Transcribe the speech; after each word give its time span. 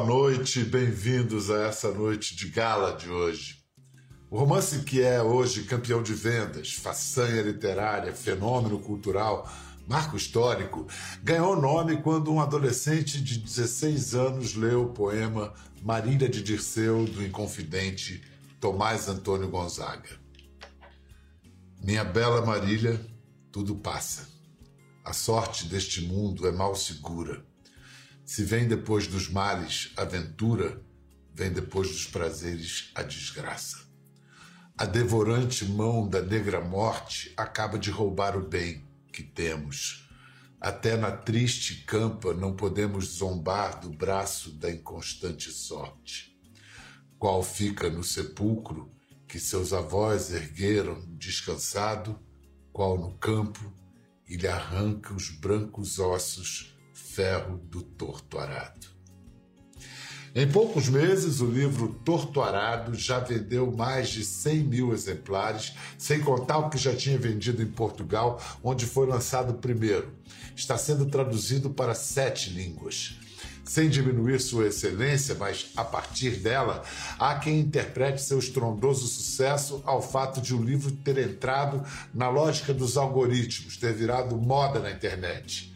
boa 0.00 0.06
noite, 0.06 0.64
bem-vindos 0.64 1.50
a 1.50 1.66
essa 1.66 1.92
noite 1.92 2.34
de 2.34 2.48
gala 2.48 2.96
de 2.96 3.10
hoje. 3.10 3.58
O 4.30 4.38
romance 4.38 4.78
que 4.78 5.02
é 5.02 5.20
hoje 5.20 5.64
campeão 5.64 6.02
de 6.02 6.14
vendas, 6.14 6.72
façanha 6.72 7.42
literária, 7.42 8.14
fenômeno 8.14 8.78
cultural, 8.80 9.46
marco 9.86 10.16
histórico, 10.16 10.86
ganhou 11.22 11.60
nome 11.60 12.00
quando 12.00 12.32
um 12.32 12.40
adolescente 12.40 13.22
de 13.22 13.40
16 13.40 14.14
anos 14.14 14.54
leu 14.54 14.84
o 14.84 14.94
poema 14.94 15.52
Marília 15.82 16.30
de 16.30 16.42
Dirceu, 16.42 17.04
do 17.04 17.22
inconfidente 17.22 18.22
Tomás 18.58 19.06
Antônio 19.06 19.50
Gonzaga. 19.50 20.18
Minha 21.84 22.04
bela 22.04 22.40
Marília, 22.40 22.98
tudo 23.52 23.74
passa. 23.76 24.26
A 25.04 25.12
sorte 25.12 25.66
deste 25.66 26.00
mundo 26.00 26.48
é 26.48 26.52
mal 26.52 26.74
segura. 26.74 27.49
Se 28.32 28.44
vem 28.44 28.68
depois 28.68 29.08
dos 29.08 29.28
males 29.28 29.90
a 29.96 30.04
ventura, 30.04 30.80
vem 31.34 31.50
depois 31.52 31.88
dos 31.88 32.06
prazeres 32.06 32.92
a 32.94 33.02
desgraça. 33.02 33.78
A 34.78 34.86
devorante 34.86 35.64
mão 35.64 36.08
da 36.08 36.22
negra 36.22 36.60
morte 36.60 37.34
acaba 37.36 37.76
de 37.76 37.90
roubar 37.90 38.36
o 38.36 38.48
bem 38.48 38.88
que 39.12 39.24
temos. 39.24 40.08
Até 40.60 40.96
na 40.96 41.10
triste 41.10 41.84
campa 41.84 42.32
não 42.32 42.54
podemos 42.54 43.16
zombar 43.16 43.80
do 43.80 43.90
braço 43.90 44.52
da 44.52 44.70
inconstante 44.70 45.50
sorte. 45.50 46.40
Qual 47.18 47.42
fica 47.42 47.90
no 47.90 48.04
sepulcro 48.04 48.94
que 49.26 49.40
seus 49.40 49.72
avós 49.72 50.32
ergueram 50.32 51.04
descansado, 51.16 52.16
qual 52.72 52.96
no 52.96 53.18
campo, 53.18 53.74
e 54.28 54.36
lhe 54.36 54.46
arranca 54.46 55.12
os 55.12 55.30
brancos 55.30 55.98
ossos 55.98 56.78
ferro 57.00 57.58
do 57.58 57.82
torto 57.82 58.38
arado. 58.38 58.90
Em 60.32 60.46
poucos 60.48 60.88
meses, 60.88 61.40
o 61.40 61.46
livro 61.46 61.88
Torto 62.04 62.40
Arado 62.40 62.94
já 62.94 63.18
vendeu 63.18 63.72
mais 63.72 64.10
de 64.10 64.24
100 64.24 64.58
mil 64.62 64.92
exemplares, 64.92 65.74
sem 65.98 66.20
contar 66.20 66.58
o 66.58 66.70
que 66.70 66.78
já 66.78 66.94
tinha 66.94 67.18
vendido 67.18 67.60
em 67.60 67.66
Portugal, 67.66 68.40
onde 68.62 68.86
foi 68.86 69.08
lançado 69.08 69.54
primeiro. 69.54 70.12
Está 70.54 70.78
sendo 70.78 71.06
traduzido 71.06 71.70
para 71.70 71.94
sete 71.94 72.48
línguas. 72.50 73.18
Sem 73.64 73.88
diminuir 73.88 74.40
sua 74.40 74.68
excelência, 74.68 75.34
mas 75.34 75.72
a 75.76 75.82
partir 75.82 76.36
dela, 76.36 76.84
há 77.18 77.34
quem 77.34 77.58
interprete 77.58 78.22
seu 78.22 78.38
estrondoso 78.38 79.08
sucesso 79.08 79.82
ao 79.84 80.00
fato 80.00 80.40
de 80.40 80.54
o 80.54 80.62
livro 80.62 80.92
ter 80.92 81.18
entrado 81.18 81.84
na 82.14 82.28
lógica 82.28 82.72
dos 82.72 82.96
algoritmos, 82.96 83.76
ter 83.76 83.92
virado 83.94 84.36
moda 84.36 84.78
na 84.78 84.92
internet. 84.92 85.69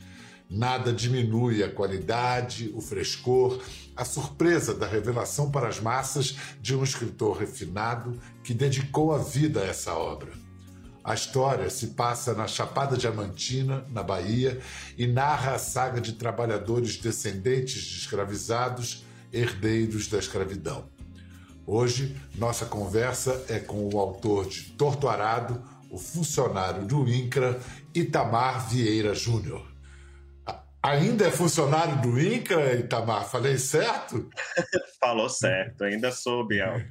Nada 0.55 0.93
diminui 0.93 1.65
a 1.65 1.69
qualidade, 1.69 2.71
o 2.77 2.81
frescor, 2.81 3.61
a 3.97 4.05
surpresa 4.05 4.73
da 4.73 4.87
revelação 4.87 5.51
para 5.51 5.67
as 5.67 5.81
massas 5.81 6.37
de 6.61 6.77
um 6.77 6.85
escritor 6.85 7.39
refinado 7.39 8.17
que 8.45 8.55
dedicou 8.55 9.13
a 9.13 9.19
vida 9.19 9.63
a 9.63 9.67
essa 9.67 9.95
obra. 9.95 10.31
A 11.03 11.13
história 11.13 11.69
se 11.69 11.89
passa 11.89 12.35
na 12.35 12.47
Chapada 12.47 12.97
Diamantina, 12.97 13.85
na 13.91 14.05
Bahia, 14.05 14.61
e 14.97 15.09
narra 15.09 15.57
a 15.57 15.59
saga 15.59 16.01
de 16.01 16.13
trabalhadores 16.13 16.99
descendentes 16.99 17.83
de 17.83 17.99
escravizados, 17.99 19.05
herdeiros 19.33 20.07
da 20.07 20.21
escravidão. 20.21 20.89
Hoje, 21.67 22.17
nossa 22.37 22.65
conversa 22.65 23.45
é 23.49 23.59
com 23.59 23.93
o 23.93 23.99
autor 23.99 24.49
de 24.49 24.63
Torto 24.75 25.09
Arado, 25.09 25.61
o 25.91 25.99
funcionário 25.99 26.87
do 26.87 27.09
INCRA, 27.09 27.61
Itamar 27.93 28.69
Vieira 28.69 29.17
Júnior. 29.17 29.74
Ainda 30.85 31.27
é 31.27 31.31
funcionário 31.31 32.03
do 32.03 32.21
INCRA, 32.21 32.75
Itamar? 32.75 33.27
Falei 33.27 33.57
certo? 33.57 34.29
Falou 35.01 35.31
certo, 35.31 35.83
ainda 35.83 36.13
sou, 36.13 36.47
Biel. 36.47 36.83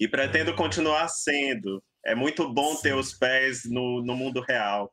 E 0.00 0.08
pretendo 0.08 0.52
continuar 0.56 1.06
sendo. 1.06 1.80
É 2.04 2.12
muito 2.12 2.52
bom 2.52 2.74
Sim. 2.74 2.82
ter 2.82 2.94
os 2.96 3.12
pés 3.12 3.60
no, 3.66 4.02
no 4.02 4.16
mundo 4.16 4.40
real. 4.40 4.92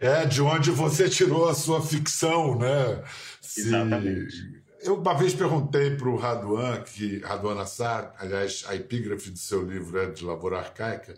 É, 0.00 0.26
de 0.26 0.42
onde 0.42 0.72
você 0.72 1.08
tirou 1.08 1.48
a 1.48 1.54
sua 1.54 1.80
ficção, 1.80 2.58
né? 2.58 3.04
Se... 3.40 3.60
Exatamente. 3.60 4.34
Eu 4.80 4.96
uma 4.96 5.14
vez 5.14 5.32
perguntei 5.32 5.94
para 5.96 6.08
o 6.08 6.16
Raduan, 6.16 6.82
que 6.82 7.20
Raduan 7.20 7.60
Assar, 7.60 8.16
aliás, 8.18 8.64
a 8.66 8.74
epígrafe 8.74 9.30
do 9.30 9.38
seu 9.38 9.62
livro 9.62 9.96
é 9.96 10.10
de 10.10 10.24
Lavoura 10.24 10.58
Arcaica, 10.58 11.16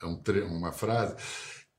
é 0.00 0.06
um, 0.06 0.22
uma 0.46 0.70
frase 0.70 1.16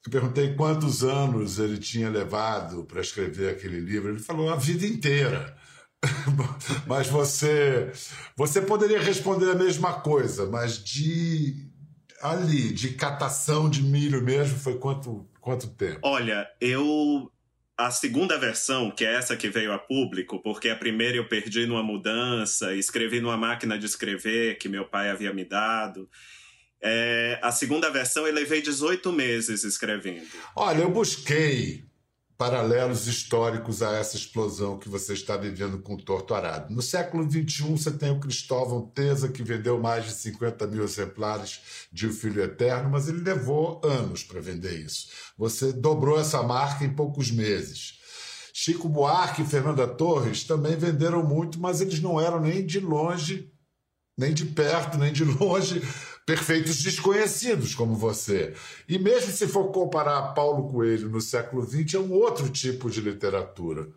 eu 0.05 0.11
perguntei 0.11 0.55
quantos 0.55 1.03
anos 1.03 1.59
ele 1.59 1.77
tinha 1.77 2.09
levado 2.09 2.83
para 2.85 3.01
escrever 3.01 3.51
aquele 3.51 3.79
livro. 3.79 4.09
Ele 4.09 4.19
falou 4.19 4.49
a 4.49 4.55
vida 4.55 4.85
inteira. 4.85 5.55
mas 6.87 7.07
você 7.07 7.91
você 8.35 8.59
poderia 8.61 8.99
responder 8.99 9.51
a 9.51 9.55
mesma 9.55 10.01
coisa, 10.01 10.47
mas 10.47 10.83
de 10.83 11.69
ali, 12.21 12.71
de 12.73 12.93
catação 12.93 13.69
de 13.69 13.83
milho 13.83 14.21
mesmo, 14.21 14.57
foi 14.57 14.77
quanto, 14.77 15.27
quanto 15.39 15.67
tempo? 15.67 15.99
Olha, 16.03 16.47
eu 16.59 17.31
a 17.77 17.89
segunda 17.89 18.37
versão, 18.37 18.91
que 18.91 19.03
é 19.03 19.15
essa 19.15 19.35
que 19.35 19.49
veio 19.49 19.73
a 19.73 19.79
público, 19.79 20.39
porque 20.41 20.69
a 20.69 20.75
primeira 20.75 21.17
eu 21.17 21.27
perdi 21.27 21.65
numa 21.65 21.81
mudança, 21.81 22.75
escrevi 22.75 23.19
numa 23.19 23.37
máquina 23.37 23.77
de 23.77 23.87
escrever 23.87 24.57
que 24.59 24.69
meu 24.69 24.85
pai 24.85 25.09
havia 25.09 25.33
me 25.33 25.43
dado. 25.43 26.07
É, 26.83 27.39
a 27.43 27.51
segunda 27.51 27.89
versão 27.91 28.25
eu 28.25 28.33
levei 28.33 28.61
18 28.61 29.11
meses 29.11 29.63
escrevendo. 29.63 30.25
Olha, 30.55 30.81
eu 30.81 30.89
busquei 30.89 31.85
paralelos 32.41 33.05
históricos 33.05 33.83
a 33.83 33.91
essa 33.97 34.15
explosão 34.17 34.79
que 34.79 34.89
você 34.89 35.13
está 35.13 35.37
vivendo 35.37 35.77
com 35.77 35.93
o 35.93 36.01
Torto 36.01 36.33
Arado. 36.33 36.73
No 36.73 36.81
século 36.81 37.23
XXI, 37.29 37.69
você 37.69 37.91
tem 37.91 38.09
o 38.09 38.19
Cristóvão 38.19 38.81
Teza, 38.81 39.29
que 39.29 39.43
vendeu 39.43 39.79
mais 39.79 40.05
de 40.05 40.11
50 40.13 40.65
mil 40.65 40.83
exemplares 40.83 41.59
de 41.91 42.07
O 42.07 42.11
Filho 42.11 42.41
Eterno, 42.41 42.89
mas 42.89 43.07
ele 43.07 43.21
levou 43.21 43.79
anos 43.83 44.23
para 44.23 44.41
vender 44.41 44.73
isso. 44.79 45.09
Você 45.37 45.71
dobrou 45.71 46.19
essa 46.19 46.41
marca 46.41 46.83
em 46.83 46.89
poucos 46.95 47.29
meses. 47.29 47.99
Chico 48.51 48.89
Buarque 48.89 49.43
e 49.43 49.45
Fernanda 49.45 49.87
Torres 49.87 50.43
também 50.43 50.75
venderam 50.75 51.23
muito, 51.23 51.59
mas 51.59 51.79
eles 51.79 51.99
não 51.99 52.19
eram 52.19 52.39
nem 52.41 52.65
de 52.65 52.79
longe, 52.79 53.51
nem 54.17 54.33
de 54.33 54.45
perto, 54.45 54.97
nem 54.97 55.13
de 55.13 55.23
longe 55.29 55.79
perfeitos 56.31 56.81
desconhecidos 56.81 57.75
como 57.75 57.93
você. 57.93 58.53
E 58.87 58.97
mesmo 58.97 59.33
se 59.33 59.49
for 59.49 59.69
comparar 59.69 60.33
Paulo 60.33 60.71
Coelho 60.71 61.09
no 61.09 61.19
século 61.19 61.61
XX, 61.65 61.95
é 61.95 61.99
um 61.99 62.13
outro 62.13 62.47
tipo 62.47 62.89
de 62.89 63.01
literatura. 63.01 63.89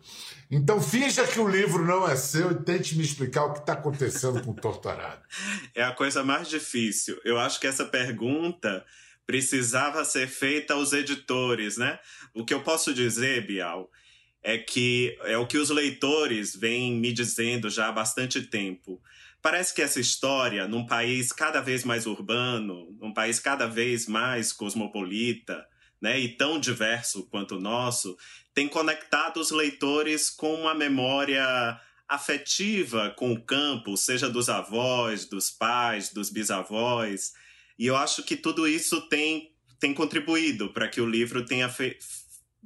Então 0.51 0.81
finja 0.81 1.25
que 1.25 1.39
o 1.39 1.47
livro 1.47 1.85
não 1.85 2.05
é 2.05 2.17
seu 2.17 2.51
e 2.51 2.55
tente 2.55 2.97
me 2.97 3.05
explicar 3.05 3.45
o 3.45 3.53
que 3.53 3.59
está 3.59 3.71
acontecendo 3.71 4.43
com 4.43 4.51
o 4.51 4.53
Torturado. 4.55 5.21
É 5.73 5.83
a 5.83 5.93
coisa 5.93 6.25
mais 6.25 6.49
difícil. 6.49 7.17
Eu 7.23 7.39
acho 7.39 7.57
que 7.57 7.67
essa 7.67 7.85
pergunta 7.85 8.85
precisava 9.25 10.03
ser 10.03 10.27
feita 10.27 10.73
aos 10.73 10.91
editores, 10.91 11.77
né? 11.77 11.99
O 12.33 12.43
que 12.43 12.53
eu 12.53 12.61
posso 12.61 12.93
dizer, 12.93 13.47
Bial, 13.47 13.89
é 14.43 14.57
que 14.57 15.17
é 15.23 15.37
o 15.37 15.47
que 15.47 15.57
os 15.57 15.69
leitores 15.69 16.53
vêm 16.53 16.97
me 16.97 17.13
dizendo 17.13 17.69
já 17.69 17.87
há 17.87 17.91
bastante 17.93 18.41
tempo. 18.41 19.01
Parece 19.45 19.75
que 19.75 19.81
essa 19.83 19.99
história, 19.99 20.67
num 20.67 20.87
país 20.87 21.31
cada 21.31 21.61
vez 21.61 21.83
mais 21.83 22.07
urbano, 22.07 22.91
num 22.99 23.13
país 23.13 23.39
cada 23.39 23.67
vez 23.67 24.07
mais 24.07 24.51
cosmopolita, 24.51 25.67
né, 26.01 26.19
e 26.19 26.29
tão 26.29 26.59
diverso 26.59 27.27
quanto 27.29 27.57
o 27.57 27.61
nosso, 27.61 28.17
tem 28.55 28.67
conectado 28.67 29.39
os 29.39 29.51
leitores 29.51 30.31
com 30.31 30.51
uma 30.55 30.73
memória 30.73 31.79
afetiva 32.09 33.13
com 33.15 33.33
o 33.33 33.39
campo, 33.39 33.95
seja 33.95 34.27
dos 34.27 34.49
avós, 34.49 35.25
dos 35.25 35.51
pais, 35.51 36.11
dos 36.11 36.31
bisavós. 36.31 37.33
E 37.77 37.85
eu 37.85 37.95
acho 37.95 38.23
que 38.23 38.35
tudo 38.35 38.67
isso 38.67 39.07
tem, 39.09 39.51
tem 39.79 39.93
contribuído 39.93 40.73
para 40.73 40.87
que 40.87 40.99
o 40.99 41.07
livro 41.07 41.45
tenha 41.45 41.69
fe 41.69 41.95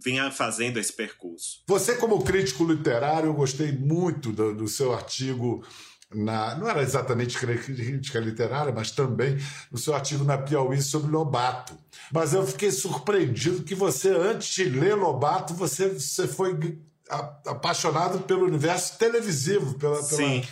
vinha 0.02 0.32
fazendo 0.32 0.80
esse 0.80 0.94
percurso. 0.94 1.62
Você, 1.68 1.98
como 1.98 2.24
crítico 2.24 2.64
literário, 2.64 3.28
eu 3.28 3.34
gostei 3.34 3.70
muito 3.70 4.32
do, 4.32 4.56
do 4.56 4.66
seu 4.66 4.94
artigo 4.94 5.62
na, 6.14 6.56
não 6.56 6.68
era 6.68 6.82
exatamente 6.82 7.38
crítica 7.38 8.20
literária, 8.20 8.74
mas 8.74 8.92
também 8.92 9.38
no 9.72 9.78
seu 9.78 9.94
artigo 9.94 10.24
na 10.24 10.38
Piauí 10.38 10.82
sobre 10.82 11.12
Lobato. 11.12 11.78
Mas 12.12 12.34
eu 12.34 12.46
fiquei 12.46 12.72
surpreendido 12.72 13.64
que 13.64 13.76
você, 13.76 14.10
antes 14.10 14.54
de 14.54 14.64
ler 14.66 14.96
Lobato, 14.96 15.54
você, 15.54 15.90
você 15.90 16.28
foi 16.28 16.80
apaixonado 17.46 18.22
pelo 18.22 18.46
universo 18.46 18.98
televisivo. 18.98 19.78
Pela, 19.78 19.96
pela... 19.96 20.04
Sim. 20.04 20.44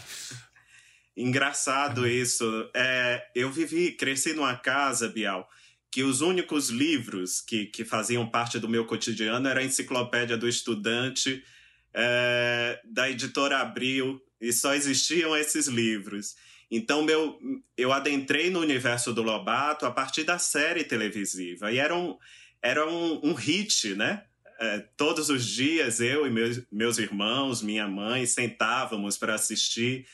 Engraçado 1.16 2.08
isso. 2.08 2.46
É, 2.76 3.26
eu 3.34 3.52
vivi, 3.52 3.92
cresci 3.92 4.34
numa 4.34 4.56
casa, 4.56 5.10
Bial, 5.10 5.50
que 5.90 6.04
os 6.04 6.22
únicos 6.22 6.70
livros 6.70 7.42
que, 7.42 7.66
que 7.66 7.84
faziam 7.84 8.30
parte 8.30 8.60
do 8.60 8.70
meu 8.70 8.86
cotidiano 8.86 9.48
era 9.48 9.62
a 9.62 9.64
Enciclopédia 9.64 10.38
do 10.38 10.48
Estudante, 10.48 11.44
é, 11.92 12.80
da 12.86 13.10
editora 13.10 13.58
Abril, 13.58 14.22
e 14.40 14.52
só 14.54 14.74
existiam 14.74 15.36
esses 15.36 15.68
livros. 15.68 16.36
Então 16.70 17.02
meu, 17.02 17.40
eu 17.78 17.92
adentrei 17.92 18.50
no 18.50 18.60
universo 18.60 19.14
do 19.14 19.24
Lobato 19.24 19.86
a 19.86 19.92
partir 19.92 20.24
da 20.24 20.38
série 20.38 20.84
televisiva 20.84 21.72
e 21.72 21.78
era 21.78 21.96
um, 21.96 22.18
era 22.62 22.88
um, 22.88 23.20
um 23.24 23.34
hit, 23.34 23.96
né? 23.96 24.24
É, 24.60 24.80
todos 24.98 25.30
os 25.30 25.46
dias 25.46 26.00
eu 26.00 26.26
e 26.26 26.32
meus, 26.32 26.62
meus 26.72 26.98
irmãos, 26.98 27.62
minha 27.62 27.88
mãe, 27.88 28.26
sentávamos 28.26 29.16
para 29.16 29.36
assistir. 29.36 30.08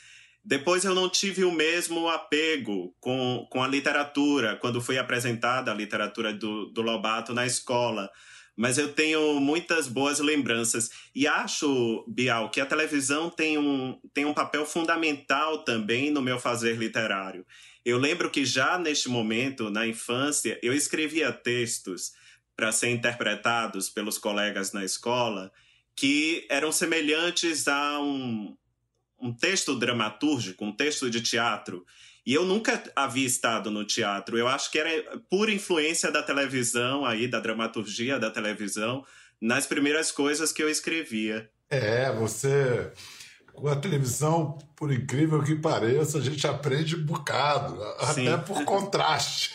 Depois 0.44 0.84
eu 0.84 0.94
não 0.94 1.08
tive 1.08 1.44
o 1.44 1.50
mesmo 1.50 2.06
apego 2.08 2.94
com, 3.00 3.46
com 3.50 3.62
a 3.62 3.66
literatura, 3.66 4.56
quando 4.56 4.82
foi 4.82 4.98
apresentada 4.98 5.70
a 5.70 5.74
literatura 5.74 6.34
do, 6.34 6.66
do 6.66 6.82
Lobato 6.82 7.32
na 7.32 7.46
escola. 7.46 8.10
Mas 8.56 8.78
eu 8.78 8.92
tenho 8.92 9.40
muitas 9.40 9.88
boas 9.88 10.20
lembranças. 10.20 10.90
E 11.14 11.26
acho, 11.26 12.04
Bial, 12.06 12.50
que 12.50 12.60
a 12.60 12.66
televisão 12.66 13.28
tem 13.28 13.58
um, 13.58 13.98
tem 14.12 14.24
um 14.24 14.34
papel 14.34 14.64
fundamental 14.64 15.64
também 15.64 16.10
no 16.10 16.22
meu 16.22 16.38
fazer 16.38 16.76
literário. 16.76 17.44
Eu 17.84 17.98
lembro 17.98 18.30
que 18.30 18.44
já 18.44 18.78
neste 18.78 19.08
momento, 19.08 19.70
na 19.70 19.86
infância, 19.86 20.58
eu 20.62 20.72
escrevia 20.72 21.32
textos 21.32 22.12
para 22.56 22.72
ser 22.72 22.90
interpretados 22.90 23.90
pelos 23.90 24.16
colegas 24.18 24.72
na 24.72 24.84
escola 24.84 25.52
que 25.96 26.46
eram 26.48 26.72
semelhantes 26.72 27.68
a 27.68 28.00
um, 28.00 28.56
um 29.20 29.32
texto 29.32 29.78
dramatúrgico, 29.78 30.64
um 30.64 30.72
texto 30.72 31.10
de 31.10 31.20
teatro. 31.20 31.84
E 32.26 32.32
eu 32.32 32.44
nunca 32.44 32.82
havia 32.96 33.26
estado 33.26 33.70
no 33.70 33.84
teatro. 33.84 34.38
Eu 34.38 34.48
acho 34.48 34.70
que 34.70 34.78
era 34.78 35.18
pura 35.28 35.52
influência 35.52 36.10
da 36.10 36.22
televisão, 36.22 37.04
aí, 37.04 37.28
da 37.28 37.38
dramaturgia 37.38 38.18
da 38.18 38.30
televisão, 38.30 39.04
nas 39.40 39.66
primeiras 39.66 40.10
coisas 40.10 40.52
que 40.52 40.62
eu 40.62 40.70
escrevia. 40.70 41.50
É, 41.68 42.10
você. 42.12 42.90
Com 43.52 43.68
a 43.68 43.76
televisão, 43.76 44.58
por 44.74 44.92
incrível 44.92 45.40
que 45.40 45.54
pareça, 45.54 46.18
a 46.18 46.20
gente 46.20 46.44
aprende 46.44 46.96
um 46.96 47.04
bocado, 47.04 47.76
Sim. 48.12 48.26
até 48.26 48.42
por 48.42 48.64
contraste. 48.64 49.54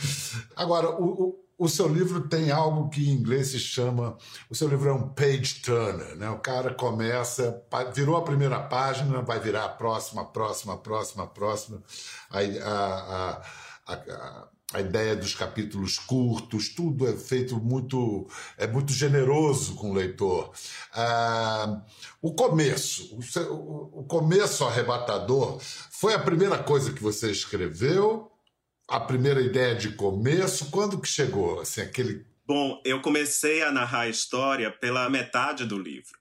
Agora, 0.56 0.90
o, 0.90 1.28
o 1.28 1.45
seu 1.68 1.88
livro 1.88 2.28
tem 2.28 2.50
algo 2.50 2.90
que 2.90 3.08
em 3.08 3.14
inglês 3.14 3.48
se 3.48 3.58
chama. 3.58 4.18
O 4.50 4.54
seu 4.54 4.68
livro 4.68 4.90
é 4.90 4.92
um 4.92 5.08
page 5.08 5.62
turner, 5.62 6.14
né? 6.14 6.28
O 6.28 6.38
cara 6.38 6.74
começa, 6.74 7.62
virou 7.94 8.16
a 8.16 8.22
primeira 8.22 8.60
página, 8.60 9.22
vai 9.22 9.40
virar 9.40 9.64
a 9.64 9.68
próxima, 9.70 10.24
próxima, 10.26 10.76
próxima, 10.76 11.24
a 11.24 11.26
próxima. 11.26 11.82
A, 12.30 12.40
a, 12.40 13.42
a, 13.86 14.48
a, 14.74 14.80
ideia 14.82 15.16
dos 15.16 15.34
capítulos 15.34 15.98
curtos, 15.98 16.68
tudo 16.68 17.08
é 17.08 17.16
feito 17.16 17.56
muito. 17.56 18.28
é 18.58 18.66
muito 18.66 18.92
generoso 18.92 19.76
com 19.76 19.92
o 19.92 19.94
leitor. 19.94 20.52
Ah, 20.92 21.80
o 22.20 22.34
começo, 22.34 23.18
o, 23.50 24.00
o 24.00 24.04
começo 24.04 24.62
arrebatador, 24.62 25.58
foi 25.90 26.12
a 26.12 26.18
primeira 26.18 26.58
coisa 26.62 26.92
que 26.92 27.02
você 27.02 27.30
escreveu 27.30 28.30
a 28.88 29.00
primeira 29.00 29.40
ideia 29.40 29.74
de 29.74 29.92
começo? 29.92 30.70
Quando 30.70 31.00
que 31.00 31.08
chegou? 31.08 31.60
Assim, 31.60 31.80
aquele... 31.80 32.24
Bom, 32.46 32.80
eu 32.84 33.00
comecei 33.00 33.62
a 33.62 33.72
narrar 33.72 34.02
a 34.02 34.08
história 34.08 34.70
pela 34.70 35.10
metade 35.10 35.64
do 35.64 35.78
livro. 35.78 36.16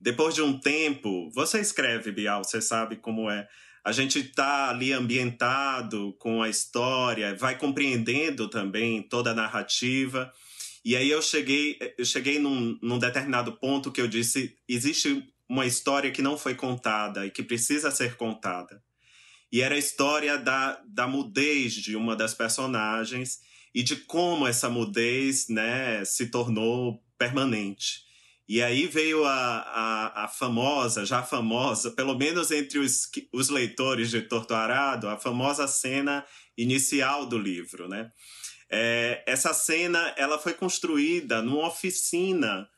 Depois 0.00 0.34
de 0.34 0.40
um 0.40 0.58
tempo, 0.58 1.30
você 1.34 1.60
escreve, 1.60 2.10
Bial, 2.10 2.42
você 2.42 2.62
sabe 2.62 2.96
como 2.96 3.30
é. 3.30 3.46
A 3.84 3.92
gente 3.92 4.18
está 4.18 4.70
ali 4.70 4.92
ambientado 4.92 6.14
com 6.18 6.42
a 6.42 6.48
história, 6.48 7.34
vai 7.34 7.58
compreendendo 7.58 8.48
também 8.48 9.02
toda 9.02 9.32
a 9.32 9.34
narrativa. 9.34 10.32
E 10.82 10.96
aí 10.96 11.10
eu 11.10 11.20
cheguei, 11.20 11.78
eu 11.98 12.04
cheguei 12.04 12.38
num, 12.38 12.78
num 12.80 12.98
determinado 12.98 13.52
ponto 13.52 13.92
que 13.92 14.00
eu 14.00 14.08
disse: 14.08 14.56
existe 14.66 15.22
uma 15.46 15.66
história 15.66 16.10
que 16.10 16.22
não 16.22 16.38
foi 16.38 16.54
contada 16.54 17.26
e 17.26 17.30
que 17.30 17.42
precisa 17.42 17.90
ser 17.90 18.16
contada. 18.16 18.82
E 19.52 19.62
era 19.62 19.74
a 19.74 19.78
história 19.78 20.38
da, 20.38 20.80
da 20.86 21.06
mudez 21.06 21.74
de 21.74 21.96
uma 21.96 22.14
das 22.14 22.34
personagens 22.34 23.40
e 23.74 23.82
de 23.82 23.96
como 23.96 24.46
essa 24.46 24.68
mudez 24.68 25.48
né, 25.48 26.04
se 26.04 26.26
tornou 26.26 27.02
permanente. 27.18 28.08
E 28.48 28.60
aí 28.62 28.86
veio 28.86 29.24
a, 29.24 29.32
a, 29.32 30.24
a, 30.24 30.28
famosa, 30.28 31.06
já 31.06 31.22
famosa, 31.22 31.92
pelo 31.92 32.16
menos 32.16 32.50
entre 32.50 32.80
os, 32.80 33.08
os 33.32 33.48
leitores 33.48 34.10
de 34.10 34.22
Torto 34.22 34.54
Arado, 34.54 35.08
a 35.08 35.16
famosa 35.16 35.68
cena 35.68 36.24
inicial 36.58 37.26
do 37.26 37.38
livro. 37.38 37.88
Né? 37.88 38.10
É, 38.68 39.22
essa 39.24 39.54
cena 39.54 40.12
ela 40.16 40.36
foi 40.36 40.52
construída 40.52 41.40
numa 41.42 41.68
oficina 41.68 42.68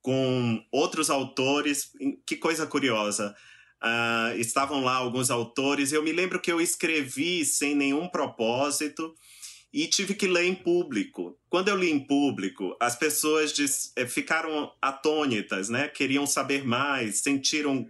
com 0.00 0.64
outros 0.70 1.10
autores. 1.10 1.90
Que 2.24 2.36
coisa 2.36 2.64
curiosa! 2.64 3.34
Uh, 3.82 4.38
estavam 4.38 4.82
lá 4.82 4.94
alguns 4.94 5.30
autores. 5.30 5.92
Eu 5.92 6.02
me 6.02 6.12
lembro 6.12 6.40
que 6.40 6.50
eu 6.50 6.60
escrevi 6.60 7.44
sem 7.44 7.74
nenhum 7.74 8.08
propósito 8.08 9.14
e 9.72 9.86
tive 9.86 10.14
que 10.14 10.26
ler 10.26 10.44
em 10.44 10.54
público. 10.54 11.38
Quando 11.50 11.68
eu 11.68 11.76
li 11.76 11.90
em 11.90 12.00
público, 12.00 12.74
as 12.80 12.96
pessoas 12.96 13.52
diz, 13.52 13.92
eh, 13.96 14.06
ficaram 14.06 14.72
atônitas, 14.80 15.68
né? 15.68 15.88
Queriam 15.88 16.26
saber 16.26 16.64
mais, 16.64 17.18
sentiram 17.18 17.86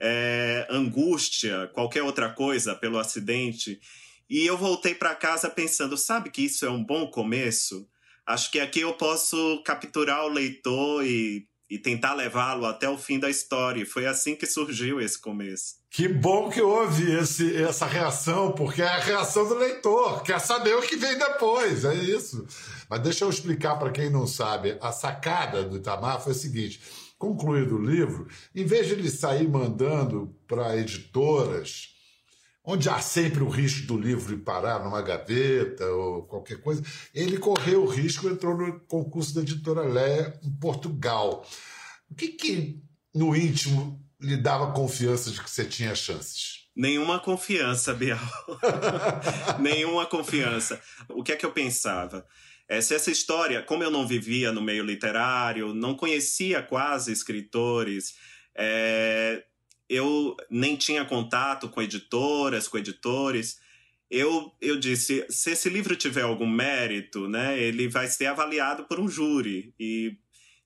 é, 0.00 0.66
angústia, 0.70 1.70
qualquer 1.72 2.02
outra 2.02 2.30
coisa 2.30 2.74
pelo 2.74 2.98
acidente. 2.98 3.80
E 4.28 4.46
eu 4.46 4.56
voltei 4.56 4.94
para 4.94 5.14
casa 5.14 5.50
pensando, 5.50 5.96
sabe 5.96 6.30
que 6.30 6.42
isso 6.42 6.64
é 6.64 6.70
um 6.70 6.82
bom 6.82 7.06
começo? 7.08 7.88
Acho 8.26 8.50
que 8.50 8.58
aqui 8.58 8.80
eu 8.80 8.94
posso 8.94 9.62
capturar 9.64 10.24
o 10.24 10.28
leitor 10.28 11.04
e 11.04 11.46
e 11.70 11.78
tentar 11.78 12.14
levá-lo 12.14 12.66
até 12.66 12.88
o 12.88 12.98
fim 12.98 13.18
da 13.18 13.30
história. 13.30 13.82
E 13.82 13.86
foi 13.86 14.06
assim 14.06 14.34
que 14.34 14.44
surgiu 14.44 15.00
esse 15.00 15.18
começo. 15.18 15.76
Que 15.88 16.08
bom 16.08 16.50
que 16.50 16.60
houve 16.60 17.12
esse, 17.12 17.56
essa 17.56 17.86
reação, 17.86 18.52
porque 18.52 18.82
é 18.82 18.88
a 18.88 18.98
reação 18.98 19.48
do 19.48 19.54
leitor, 19.54 20.22
quer 20.22 20.40
saber 20.40 20.74
o 20.74 20.82
que 20.82 20.96
vem 20.96 21.16
depois, 21.16 21.84
é 21.84 21.94
isso. 21.94 22.46
Mas 22.88 23.00
deixa 23.00 23.24
eu 23.24 23.30
explicar 23.30 23.76
para 23.76 23.90
quem 23.90 24.10
não 24.10 24.26
sabe. 24.26 24.76
A 24.80 24.92
sacada 24.92 25.62
do 25.62 25.76
Itamar 25.76 26.22
foi 26.22 26.32
a 26.32 26.36
seguinte: 26.36 26.80
concluído 27.18 27.76
o 27.76 27.84
livro, 27.84 28.26
em 28.54 28.64
vez 28.64 28.86
de 28.86 28.94
ele 28.94 29.10
sair 29.10 29.48
mandando 29.48 30.34
para 30.48 30.76
editoras 30.76 31.99
onde 32.70 32.88
há 32.88 33.00
sempre 33.00 33.42
o 33.42 33.48
risco 33.48 33.86
do 33.86 33.98
livro 33.98 34.38
parar 34.38 34.84
numa 34.84 35.02
gaveta 35.02 35.84
ou 35.86 36.22
qualquer 36.22 36.60
coisa, 36.60 36.82
ele 37.12 37.36
correu 37.36 37.82
o 37.82 37.88
risco 37.88 38.28
e 38.28 38.32
entrou 38.32 38.56
no 38.56 38.80
concurso 38.80 39.34
da 39.34 39.40
editora 39.40 39.82
Leia 39.82 40.38
em 40.42 40.50
Portugal. 40.52 41.44
O 42.08 42.14
que, 42.14 42.28
que 42.28 42.80
no 43.14 43.34
íntimo 43.34 44.00
lhe 44.20 44.36
dava 44.36 44.72
confiança 44.72 45.30
de 45.30 45.42
que 45.42 45.50
você 45.50 45.64
tinha 45.64 45.94
chances? 45.94 46.68
Nenhuma 46.76 47.18
confiança, 47.18 47.92
Bial. 47.92 48.20
Nenhuma 49.58 50.06
confiança. 50.06 50.80
O 51.08 51.24
que 51.24 51.32
é 51.32 51.36
que 51.36 51.44
eu 51.44 51.52
pensava? 51.52 52.24
É, 52.68 52.80
se 52.80 52.94
essa 52.94 53.10
história, 53.10 53.62
como 53.62 53.82
eu 53.82 53.90
não 53.90 54.06
vivia 54.06 54.52
no 54.52 54.62
meio 54.62 54.84
literário, 54.84 55.74
não 55.74 55.96
conhecia 55.96 56.62
quase 56.62 57.10
escritores, 57.10 58.14
é, 58.56 59.42
eu 59.90 60.36
nem 60.48 60.76
tinha 60.76 61.04
contato 61.04 61.68
com 61.68 61.82
editoras, 61.82 62.68
com 62.68 62.78
editores. 62.78 63.58
Eu, 64.08 64.52
eu 64.60 64.78
disse, 64.78 65.26
se 65.28 65.50
esse 65.50 65.68
livro 65.68 65.96
tiver 65.96 66.22
algum 66.22 66.48
mérito, 66.48 67.28
né, 67.28 67.60
ele 67.60 67.88
vai 67.88 68.06
ser 68.06 68.26
avaliado 68.26 68.84
por 68.84 69.00
um 69.00 69.08
júri 69.08 69.74
e 69.78 70.16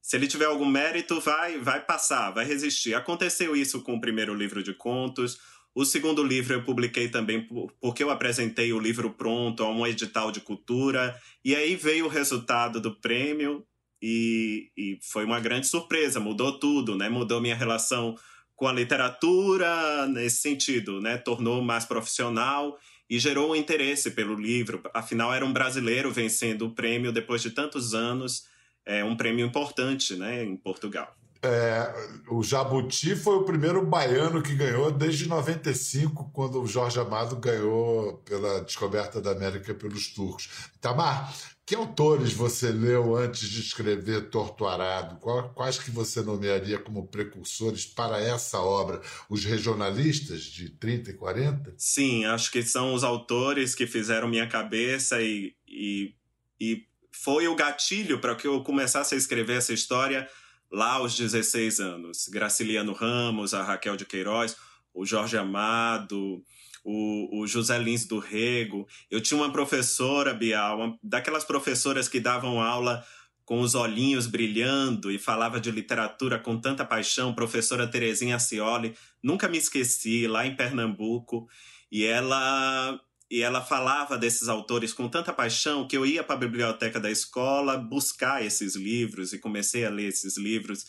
se 0.02 0.16
ele 0.16 0.26
tiver 0.26 0.45
algum 0.45 0.66
mérito, 0.66 1.19
vai, 1.23 1.59
vai 1.59 1.81
passar, 1.83 2.33
vai 2.33 2.45
resistir. 2.45 2.95
Aconteceu 2.95 3.57
isso 3.57 3.81
com 3.81 3.95
o 3.95 4.00
primeiro 4.00 4.35
livro 4.35 4.62
de 4.62 4.75
contos. 4.75 5.38
O 5.75 5.87
segundo 5.87 6.23
livro 6.23 6.52
eu 6.52 6.62
publiquei 6.62 7.09
também 7.09 7.49
porque 7.81 8.04
eu 8.04 8.11
apresentei 8.11 8.75
o 8.75 8.78
livro 8.78 9.09
pronto 9.14 9.64
a 9.64 9.71
um 9.71 9.87
edital 9.87 10.31
de 10.31 10.40
cultura. 10.43 11.19
E 11.43 11.57
aí 11.57 11.75
veio 11.76 12.04
o 12.04 12.11
resultado 12.11 12.78
do 12.78 12.95
prêmio 12.95 13.66
e, 14.02 14.71
e 14.76 14.99
foi 15.02 15.25
uma 15.25 15.40
grande 15.40 15.66
surpresa, 15.66 16.21
mudou 16.21 16.59
tudo, 16.59 16.95
né? 16.95 17.09
Mudou 17.09 17.40
minha 17.40 17.57
relação 17.57 18.14
com 18.56 18.66
a 18.66 18.73
literatura 18.73 20.06
nesse 20.06 20.37
sentido, 20.42 21.00
né? 21.00 21.16
Tornou 21.16 21.62
mais 21.62 21.84
profissional 21.84 22.78
e 23.08 23.18
gerou 23.18 23.52
um 23.52 23.56
interesse 23.56 24.11
pelo 24.12 24.34
livro. 24.34 24.82
Afinal, 24.92 25.32
era 25.32 25.44
um 25.44 25.52
brasileiro 25.52 26.11
vencendo 26.11 26.66
o 26.66 26.75
prêmio 26.75 27.12
depois 27.12 27.42
de 27.42 27.50
tantos 27.50 27.94
anos, 27.94 28.46
é 28.87 29.04
um 29.04 29.16
prêmio 29.16 29.44
importante, 29.44 30.14
né, 30.14 30.44
em 30.44 30.56
Portugal. 30.56 31.14
É, 31.44 31.94
o 32.30 32.42
Jabuti 32.42 33.14
foi 33.14 33.36
o 33.36 33.44
primeiro 33.44 33.84
baiano 33.84 34.42
que 34.42 34.54
ganhou 34.54 34.90
desde 34.90 35.28
95, 35.28 36.30
quando 36.32 36.62
o 36.62 36.66
Jorge 36.66 36.98
Amado 36.98 37.36
ganhou 37.36 38.14
pela 38.24 38.62
descoberta 38.62 39.20
da 39.20 39.32
América 39.32 39.74
pelos 39.74 40.08
turcos. 40.08 40.48
Tamar, 40.80 41.34
que 41.66 41.74
autores 41.74 42.32
você 42.32 42.70
leu 42.70 43.14
antes 43.14 43.46
de 43.46 43.60
escrever 43.60 44.30
Torto 44.30 44.66
Arado? 44.66 45.16
Quais 45.54 45.78
que 45.78 45.90
você 45.90 46.22
nomearia 46.22 46.78
como 46.78 47.08
precursores 47.08 47.84
para 47.84 48.20
essa 48.20 48.58
obra? 48.60 49.02
Os 49.28 49.44
regionalistas 49.44 50.42
de 50.42 50.70
30 50.70 51.10
e 51.10 51.14
40? 51.14 51.74
Sim, 51.76 52.24
acho 52.24 52.50
que 52.50 52.62
são 52.62 52.94
os 52.94 53.04
autores 53.04 53.74
que 53.74 53.86
fizeram 53.86 54.28
minha 54.28 54.46
cabeça 54.46 55.20
e, 55.20 55.54
e, 55.68 56.14
e 56.58 56.86
foi 57.12 57.48
o 57.48 57.54
gatilho 57.54 58.18
para 58.18 58.34
que 58.34 58.46
eu 58.46 58.62
começasse 58.62 59.14
a 59.14 59.18
escrever 59.18 59.58
essa 59.58 59.74
história 59.74 60.26
lá 60.71 60.94
aos 60.94 61.16
16 61.16 61.80
anos. 61.80 62.28
Graciliano 62.28 62.92
Ramos, 62.92 63.54
a 63.54 63.62
Raquel 63.62 63.97
de 63.97 64.04
Queiroz, 64.04 64.56
o 64.92 65.04
Jorge 65.04 65.37
Amado, 65.37 66.42
o, 66.85 67.40
o 67.40 67.47
José 67.47 67.78
Lins 67.78 68.06
do 68.06 68.18
Rego. 68.18 68.87
Eu 69.11 69.21
tinha 69.21 69.40
uma 69.40 69.50
professora, 69.50 70.35
Bial, 70.35 70.78
uma, 70.78 70.99
daquelas 71.02 71.44
professoras 71.44 72.09
que 72.09 72.21
davam 72.21 72.61
aula 72.61 73.04
com 73.44 73.61
os 73.61 73.75
olhinhos 73.75 74.26
brilhando 74.26 75.11
e 75.11 75.18
falava 75.18 75.61
de 75.61 75.71
literatura 75.71 76.38
com 76.38 76.59
tanta 76.59 76.85
paixão, 76.85 77.35
professora 77.35 77.87
Terezinha 77.87 78.38
Cioli, 78.38 78.94
nunca 79.23 79.49
me 79.49 79.59
esqueci, 79.59 80.26
lá 80.26 80.47
em 80.47 80.56
Pernambuco, 80.56 81.47
e 81.92 82.04
ela 82.04 82.99
e 83.31 83.43
ela 83.43 83.62
falava 83.62 84.19
desses 84.19 84.49
autores 84.49 84.93
com 84.93 85.09
tanta 85.09 85.33
paixão 85.33 85.88
que 85.88 85.97
eu 85.97 86.04
ia 86.04 86.23
para 86.23 86.37
a 86.37 86.38
biblioteca 86.38 87.00
da 87.00 87.11
escola 87.11 87.76
buscar 87.76 88.45
esses 88.45 88.76
livros 88.76 89.33
e 89.33 89.38
comecei 89.38 89.85
a 89.85 89.90
ler 89.90 90.09
esses 90.09 90.37
livros 90.37 90.85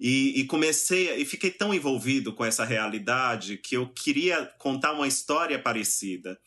e, 0.00 0.40
e, 0.40 0.46
comecei 0.46 1.14
e 1.16 1.24
fiquei 1.26 1.50
tão 1.50 1.74
envolvido 1.74 2.32
com 2.32 2.42
essa 2.42 2.64
realidade 2.64 3.58
que 3.58 3.76
eu 3.76 3.86
queria 3.86 4.46
contar 4.58 4.92
uma 4.92 5.06
história 5.06 5.58
parecida. 5.58 6.40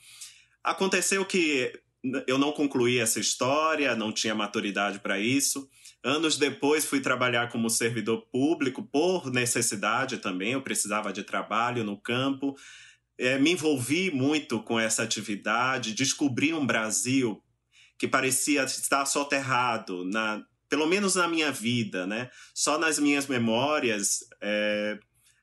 Aconteceu 0.63 1.23
que 1.23 1.71
eu 2.27 2.37
não 2.39 2.51
concluí 2.51 2.97
essa 2.97 3.19
história, 3.19 3.95
não 3.95 4.11
tinha 4.11 4.33
maturidade 4.33 4.99
para 4.99 5.19
isso. 5.19 5.69
Anos 6.03 6.35
depois 6.35 6.83
fui 6.83 6.99
trabalhar 6.99 7.49
como 7.49 7.69
servidor 7.69 8.25
público 8.31 8.83
por 8.83 9.31
necessidade 9.31 10.17
também, 10.17 10.53
eu 10.53 10.61
precisava 10.61 11.13
de 11.13 11.23
trabalho 11.23 11.83
no 11.83 11.95
campo. 11.95 12.55
É, 13.17 13.37
me 13.37 13.51
envolvi 13.51 14.11
muito 14.11 14.61
com 14.61 14.79
essa 14.79 15.03
atividade, 15.03 15.93
descobri 15.93 16.53
um 16.53 16.65
Brasil 16.65 17.41
que 17.97 18.07
parecia 18.07 18.63
estar 18.63 19.05
soterrado, 19.05 20.03
na, 20.05 20.43
pelo 20.67 20.87
menos 20.87 21.15
na 21.15 21.27
minha 21.27 21.51
vida, 21.51 22.07
né? 22.07 22.29
Só 22.53 22.77
nas 22.77 22.97
minhas 22.99 23.27
memórias. 23.27 24.25
É, 24.41 24.97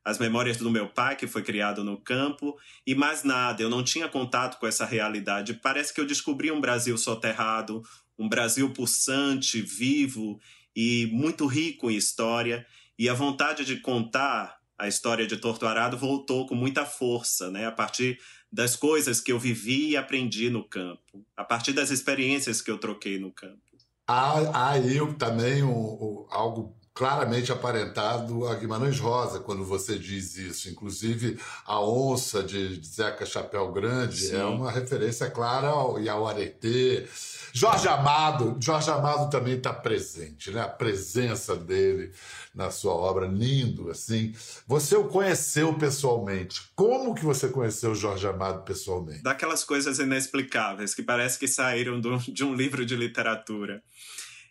as 0.04 0.18
memórias 0.18 0.56
do 0.56 0.70
meu 0.70 0.88
pai, 0.88 1.14
que 1.14 1.26
foi 1.26 1.42
criado 1.42 1.84
no 1.84 2.00
campo, 2.00 2.58
e 2.86 2.94
mais 2.94 3.22
nada, 3.22 3.62
eu 3.62 3.68
não 3.68 3.84
tinha 3.84 4.08
contato 4.08 4.58
com 4.58 4.66
essa 4.66 4.84
realidade. 4.84 5.54
Parece 5.54 5.92
que 5.92 6.00
eu 6.00 6.06
descobri 6.06 6.50
um 6.50 6.60
Brasil 6.60 6.96
soterrado, 6.96 7.82
um 8.18 8.28
Brasil 8.28 8.72
pulsante, 8.72 9.60
vivo 9.60 10.40
e 10.74 11.08
muito 11.12 11.46
rico 11.46 11.90
em 11.90 11.96
história, 11.96 12.66
e 12.98 13.08
a 13.08 13.14
vontade 13.14 13.64
de 13.64 13.76
contar 13.76 14.59
a 14.80 14.88
história 14.88 15.26
de 15.26 15.36
Torto 15.36 15.66
Arado 15.66 15.98
voltou 15.98 16.46
com 16.46 16.54
muita 16.54 16.86
força, 16.86 17.50
né? 17.50 17.66
A 17.66 17.72
partir 17.72 18.18
das 18.50 18.74
coisas 18.74 19.20
que 19.20 19.30
eu 19.30 19.38
vivi 19.38 19.90
e 19.90 19.96
aprendi 19.96 20.48
no 20.48 20.64
campo, 20.64 21.22
a 21.36 21.44
partir 21.44 21.74
das 21.74 21.90
experiências 21.90 22.62
que 22.62 22.70
eu 22.70 22.78
troquei 22.78 23.18
no 23.18 23.30
campo. 23.30 23.58
Há, 24.06 24.70
aí 24.72 24.98
também 25.18 25.62
um, 25.62 25.70
um, 25.70 26.26
algo 26.30 26.74
claramente 26.94 27.52
aparentado 27.52 28.46
a 28.46 28.54
Guimarães 28.54 28.98
Rosa 28.98 29.40
quando 29.40 29.64
você 29.64 29.98
diz 29.98 30.36
isso. 30.36 30.68
Inclusive, 30.68 31.38
a 31.64 31.80
onça 31.80 32.42
de 32.42 32.80
Zeca 32.84 33.24
Chapéu 33.24 33.72
Grande 33.72 34.28
Sim. 34.28 34.36
é 34.36 34.44
uma 34.44 34.70
referência 34.70 35.30
clara 35.30 35.68
ao, 35.68 36.00
e 36.00 36.08
ao 36.08 36.26
Aretê. 36.26 37.06
Jorge 37.52 37.88
Amado, 37.88 38.56
Jorge 38.60 38.90
Amado 38.90 39.30
também 39.30 39.56
está 39.56 39.72
presente, 39.72 40.50
né? 40.50 40.60
A 40.60 40.68
presença 40.68 41.56
dele 41.56 42.12
na 42.54 42.70
sua 42.70 42.92
obra, 42.92 43.26
lindo, 43.26 43.90
assim. 43.90 44.34
Você 44.66 44.96
o 44.96 45.04
conheceu 45.04 45.74
pessoalmente. 45.74 46.62
Como 46.74 47.14
que 47.14 47.24
você 47.24 47.48
conheceu 47.48 47.94
Jorge 47.94 48.26
Amado 48.26 48.62
pessoalmente? 48.62 49.22
Daquelas 49.22 49.64
coisas 49.64 49.98
inexplicáveis 49.98 50.94
que 50.94 51.02
parece 51.02 51.38
que 51.38 51.48
saíram 51.48 52.00
de 52.00 52.44
um 52.44 52.54
livro 52.54 52.84
de 52.84 52.96
literatura. 52.96 53.82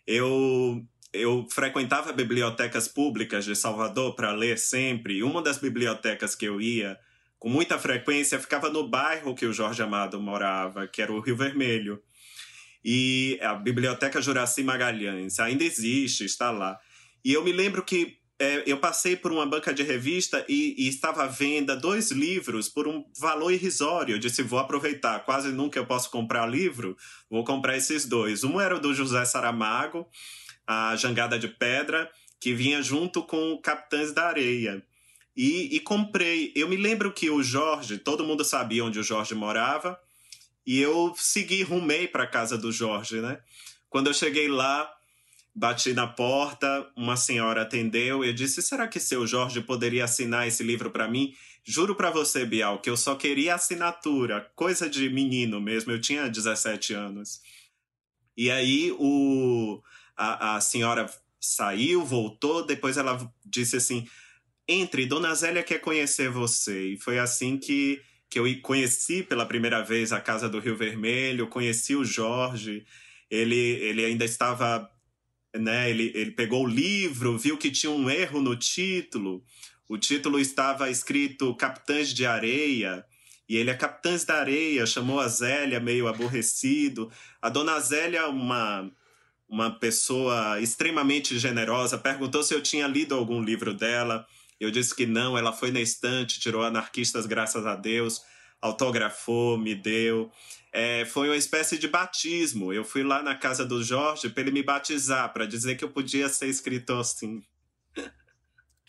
Eu 0.06 0.82
eu 1.12 1.46
frequentava 1.50 2.12
bibliotecas 2.12 2.86
públicas 2.86 3.44
de 3.44 3.56
Salvador 3.56 4.14
para 4.14 4.32
ler 4.32 4.58
sempre. 4.58 5.14
E 5.14 5.22
uma 5.22 5.42
das 5.42 5.58
bibliotecas 5.58 6.34
que 6.34 6.46
eu 6.46 6.60
ia 6.60 6.98
com 7.38 7.48
muita 7.48 7.78
frequência 7.78 8.38
ficava 8.38 8.68
no 8.68 8.86
bairro 8.86 9.34
que 9.34 9.46
o 9.46 9.52
Jorge 9.52 9.82
Amado 9.82 10.20
morava, 10.20 10.86
que 10.86 11.00
era 11.02 11.12
o 11.12 11.20
Rio 11.20 11.36
Vermelho. 11.36 12.00
E 12.84 13.38
a 13.42 13.54
Biblioteca 13.54 14.22
Juraci 14.22 14.62
Magalhães 14.62 15.38
ainda 15.38 15.64
existe, 15.64 16.24
está 16.24 16.50
lá. 16.50 16.78
E 17.24 17.32
eu 17.32 17.42
me 17.42 17.52
lembro 17.52 17.82
que 17.82 18.18
é, 18.38 18.62
eu 18.64 18.78
passei 18.78 19.16
por 19.16 19.30
uma 19.30 19.44
banca 19.44 19.74
de 19.74 19.82
revista 19.82 20.42
e, 20.48 20.74
e, 20.78 20.88
estava 20.88 21.24
à 21.24 21.26
venda 21.26 21.76
dois 21.76 22.10
livros 22.10 22.70
por 22.70 22.88
um 22.88 23.04
valor 23.18 23.52
irrisório. 23.52 24.14
Eu 24.14 24.18
disse: 24.18 24.42
vou 24.42 24.58
aproveitar, 24.58 25.20
quase 25.26 25.52
nunca 25.52 25.78
eu 25.78 25.84
posso 25.84 26.10
comprar 26.10 26.46
livro, 26.46 26.96
vou 27.28 27.44
comprar 27.44 27.76
esses 27.76 28.06
dois. 28.06 28.42
Um 28.42 28.58
era 28.58 28.78
do 28.78 28.94
José 28.94 29.22
Saramago 29.26 30.06
a 30.66 30.94
Jangada 30.96 31.38
de 31.38 31.48
Pedra, 31.48 32.10
que 32.40 32.54
vinha 32.54 32.82
junto 32.82 33.22
com 33.22 33.58
Capitães 33.58 34.12
da 34.12 34.28
Areia. 34.28 34.82
E, 35.36 35.76
e, 35.76 35.80
comprei. 35.80 36.52
Eu 36.54 36.68
me 36.68 36.76
lembro 36.76 37.12
que 37.12 37.30
o 37.30 37.42
Jorge, 37.42 37.98
todo 37.98 38.24
mundo 38.24 38.44
sabia 38.44 38.84
onde 38.84 38.98
o 38.98 39.02
Jorge 39.02 39.34
morava, 39.34 39.98
e 40.66 40.80
eu 40.80 41.14
segui, 41.16 41.62
rumei 41.62 42.06
para 42.06 42.24
a 42.24 42.26
casa 42.26 42.58
do 42.58 42.70
Jorge, 42.70 43.20
né? 43.20 43.40
Quando 43.88 44.08
eu 44.08 44.14
cheguei 44.14 44.48
lá, 44.48 44.92
bati 45.54 45.92
na 45.92 46.06
porta, 46.06 46.88
uma 46.96 47.16
senhora 47.16 47.62
atendeu 47.62 48.24
e 48.24 48.28
eu 48.28 48.32
disse: 48.32 48.62
será 48.62 48.86
que 48.86 49.00
seu 49.00 49.26
Jorge 49.26 49.60
poderia 49.60 50.04
assinar 50.04 50.46
esse 50.46 50.62
livro 50.62 50.90
para 50.90 51.08
mim? 51.08 51.34
Juro 51.64 51.94
para 51.94 52.10
você, 52.10 52.44
Bial, 52.44 52.80
que 52.80 52.88
eu 52.88 52.96
só 52.96 53.14
queria 53.14 53.54
assinatura, 53.54 54.50
coisa 54.56 54.88
de 54.88 55.10
menino 55.10 55.60
mesmo, 55.60 55.92
eu 55.92 56.00
tinha 56.00 56.28
17 56.28 56.94
anos. 56.94 57.40
E 58.36 58.50
aí 58.50 58.92
o 58.98 59.82
a, 60.20 60.56
a 60.56 60.60
senhora 60.60 61.06
saiu, 61.40 62.04
voltou, 62.04 62.64
depois 62.66 62.98
ela 62.98 63.18
disse 63.44 63.76
assim: 63.76 64.06
entre, 64.68 65.06
Dona 65.06 65.34
Zélia 65.34 65.62
quer 65.62 65.80
conhecer 65.80 66.28
você. 66.28 66.92
E 66.92 66.96
foi 66.98 67.18
assim 67.18 67.56
que, 67.56 68.00
que 68.28 68.38
eu 68.38 68.44
conheci 68.60 69.22
pela 69.22 69.46
primeira 69.46 69.82
vez 69.82 70.12
a 70.12 70.20
Casa 70.20 70.48
do 70.48 70.60
Rio 70.60 70.76
Vermelho, 70.76 71.48
conheci 71.48 71.96
o 71.96 72.04
Jorge. 72.04 72.84
Ele, 73.30 73.56
ele 73.56 74.04
ainda 74.04 74.24
estava. 74.24 74.88
Né, 75.56 75.90
ele, 75.90 76.12
ele 76.14 76.30
pegou 76.30 76.64
o 76.64 76.68
livro, 76.68 77.36
viu 77.36 77.58
que 77.58 77.72
tinha 77.72 77.90
um 77.90 78.08
erro 78.08 78.40
no 78.40 78.54
título. 78.54 79.42
O 79.88 79.98
título 79.98 80.38
estava 80.38 80.88
escrito 80.88 81.56
Capitães 81.56 82.14
de 82.14 82.24
Areia. 82.24 83.04
E 83.48 83.56
ele 83.56 83.70
é 83.70 83.74
Capitães 83.74 84.24
da 84.24 84.36
Areia, 84.36 84.86
chamou 84.86 85.18
a 85.18 85.26
Zélia 85.26 85.80
meio 85.80 86.06
aborrecido. 86.06 87.10
A 87.42 87.48
dona 87.48 87.80
Zélia, 87.80 88.28
uma, 88.28 88.88
uma 89.50 89.70
pessoa 89.70 90.60
extremamente 90.60 91.38
generosa, 91.38 91.98
perguntou 91.98 92.42
se 92.42 92.54
eu 92.54 92.62
tinha 92.62 92.86
lido 92.86 93.14
algum 93.14 93.42
livro 93.42 93.74
dela. 93.74 94.24
Eu 94.60 94.70
disse 94.70 94.94
que 94.94 95.06
não, 95.06 95.36
ela 95.36 95.52
foi 95.52 95.72
na 95.72 95.80
estante, 95.80 96.38
tirou 96.38 96.62
Anarquistas, 96.62 97.26
graças 97.26 97.66
a 97.66 97.74
Deus, 97.74 98.22
autografou, 98.62 99.58
me 99.58 99.74
deu. 99.74 100.30
É, 100.72 101.04
foi 101.06 101.28
uma 101.28 101.36
espécie 101.36 101.78
de 101.78 101.88
batismo. 101.88 102.72
Eu 102.72 102.84
fui 102.84 103.02
lá 103.02 103.22
na 103.22 103.34
casa 103.34 103.64
do 103.66 103.82
Jorge 103.82 104.28
para 104.28 104.42
ele 104.42 104.52
me 104.52 104.62
batizar, 104.62 105.32
para 105.32 105.46
dizer 105.46 105.76
que 105.76 105.84
eu 105.84 105.90
podia 105.90 106.28
ser 106.28 106.46
escritor 106.46 107.00
assim 107.00 107.42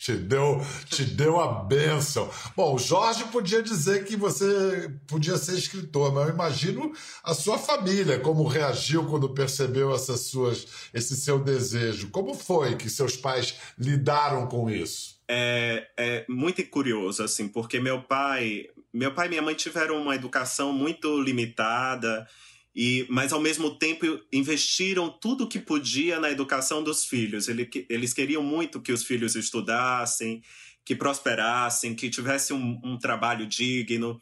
te 0.02 0.16
deu, 0.16 0.60
te 0.90 1.04
deu 1.04 1.40
a 1.40 1.62
bênção. 1.62 2.28
Bom, 2.56 2.76
Jorge 2.76 3.22
podia 3.26 3.62
dizer 3.62 4.04
que 4.04 4.16
você 4.16 4.90
podia 5.06 5.36
ser 5.36 5.56
escritor, 5.56 6.12
mas 6.12 6.26
eu 6.26 6.34
imagino 6.34 6.92
a 7.22 7.32
sua 7.32 7.56
família, 7.56 8.18
como 8.18 8.44
reagiu 8.44 9.06
quando 9.06 9.32
percebeu 9.32 9.94
essas 9.94 10.22
suas, 10.22 10.66
esse 10.92 11.14
seu 11.14 11.38
desejo. 11.38 12.10
Como 12.10 12.34
foi 12.34 12.74
que 12.74 12.90
seus 12.90 13.16
pais 13.16 13.54
lidaram 13.78 14.48
com 14.48 14.68
isso? 14.68 15.20
É, 15.28 15.86
é 15.96 16.24
muito 16.28 16.66
curioso, 16.68 17.22
assim, 17.22 17.46
porque 17.46 17.78
meu 17.78 18.02
pai, 18.02 18.66
meu 18.92 19.14
pai 19.14 19.28
e 19.28 19.30
minha 19.30 19.42
mãe 19.42 19.54
tiveram 19.54 20.02
uma 20.02 20.16
educação 20.16 20.72
muito 20.72 21.20
limitada 21.20 22.26
e, 22.74 23.06
mas 23.10 23.32
ao 23.32 23.40
mesmo 23.40 23.78
tempo 23.78 24.06
investiram 24.32 25.10
tudo 25.10 25.48
que 25.48 25.58
podia 25.58 26.18
na 26.18 26.30
educação 26.30 26.82
dos 26.82 27.04
filhos. 27.04 27.48
Ele, 27.48 27.68
eles 27.88 28.14
queriam 28.14 28.42
muito 28.42 28.80
que 28.80 28.92
os 28.92 29.04
filhos 29.04 29.36
estudassem, 29.36 30.42
que 30.84 30.96
prosperassem, 30.96 31.94
que 31.94 32.08
tivessem 32.08 32.56
um, 32.56 32.80
um 32.82 32.98
trabalho 32.98 33.46
digno. 33.46 34.18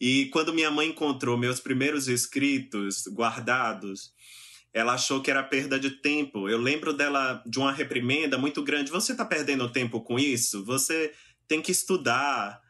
E 0.00 0.26
quando 0.26 0.52
minha 0.52 0.70
mãe 0.70 0.88
encontrou 0.88 1.38
meus 1.38 1.60
primeiros 1.60 2.08
escritos 2.08 3.06
guardados, 3.06 4.12
ela 4.72 4.94
achou 4.94 5.22
que 5.22 5.30
era 5.30 5.42
perda 5.42 5.78
de 5.78 5.90
tempo. 5.90 6.48
Eu 6.48 6.58
lembro 6.58 6.92
dela 6.92 7.40
de 7.46 7.60
uma 7.60 7.72
reprimenda 7.72 8.36
muito 8.36 8.60
grande. 8.62 8.90
Você 8.90 9.12
está 9.12 9.24
perdendo 9.24 9.70
tempo 9.70 10.00
com 10.00 10.18
isso? 10.18 10.64
Você 10.64 11.12
tem 11.46 11.62
que 11.62 11.70
estudar. 11.70 12.60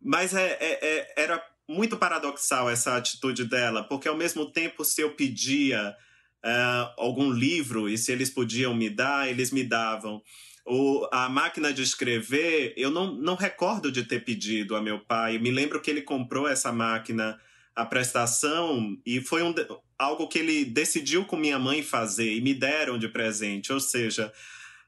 Mas 0.00 0.32
é, 0.34 0.56
é, 0.58 0.78
é, 0.82 1.14
era 1.18 1.49
muito 1.70 1.96
paradoxal 1.96 2.68
essa 2.68 2.96
atitude 2.96 3.44
dela, 3.44 3.84
porque 3.84 4.08
ao 4.08 4.16
mesmo 4.16 4.44
tempo, 4.44 4.84
se 4.84 5.00
eu 5.00 5.12
pedia 5.12 5.96
uh, 6.44 6.92
algum 6.98 7.30
livro 7.30 7.88
e 7.88 7.96
se 7.96 8.10
eles 8.10 8.28
podiam 8.28 8.74
me 8.74 8.90
dar, 8.90 9.30
eles 9.30 9.52
me 9.52 9.62
davam. 9.62 10.20
O, 10.66 11.08
a 11.12 11.28
máquina 11.28 11.72
de 11.72 11.82
escrever, 11.82 12.74
eu 12.76 12.90
não, 12.90 13.14
não 13.14 13.36
recordo 13.36 13.90
de 13.90 14.04
ter 14.04 14.24
pedido 14.24 14.74
a 14.74 14.82
meu 14.82 14.98
pai. 14.98 15.38
Me 15.38 15.50
lembro 15.50 15.80
que 15.80 15.90
ele 15.90 16.02
comprou 16.02 16.48
essa 16.48 16.72
máquina 16.72 17.40
a 17.74 17.86
prestação 17.86 18.96
e 19.06 19.20
foi 19.20 19.42
um, 19.42 19.54
algo 19.96 20.26
que 20.26 20.40
ele 20.40 20.64
decidiu 20.64 21.24
com 21.24 21.36
minha 21.36 21.58
mãe 21.58 21.82
fazer 21.82 22.34
e 22.34 22.40
me 22.40 22.52
deram 22.52 22.98
de 22.98 23.08
presente. 23.08 23.72
Ou 23.72 23.80
seja, 23.80 24.32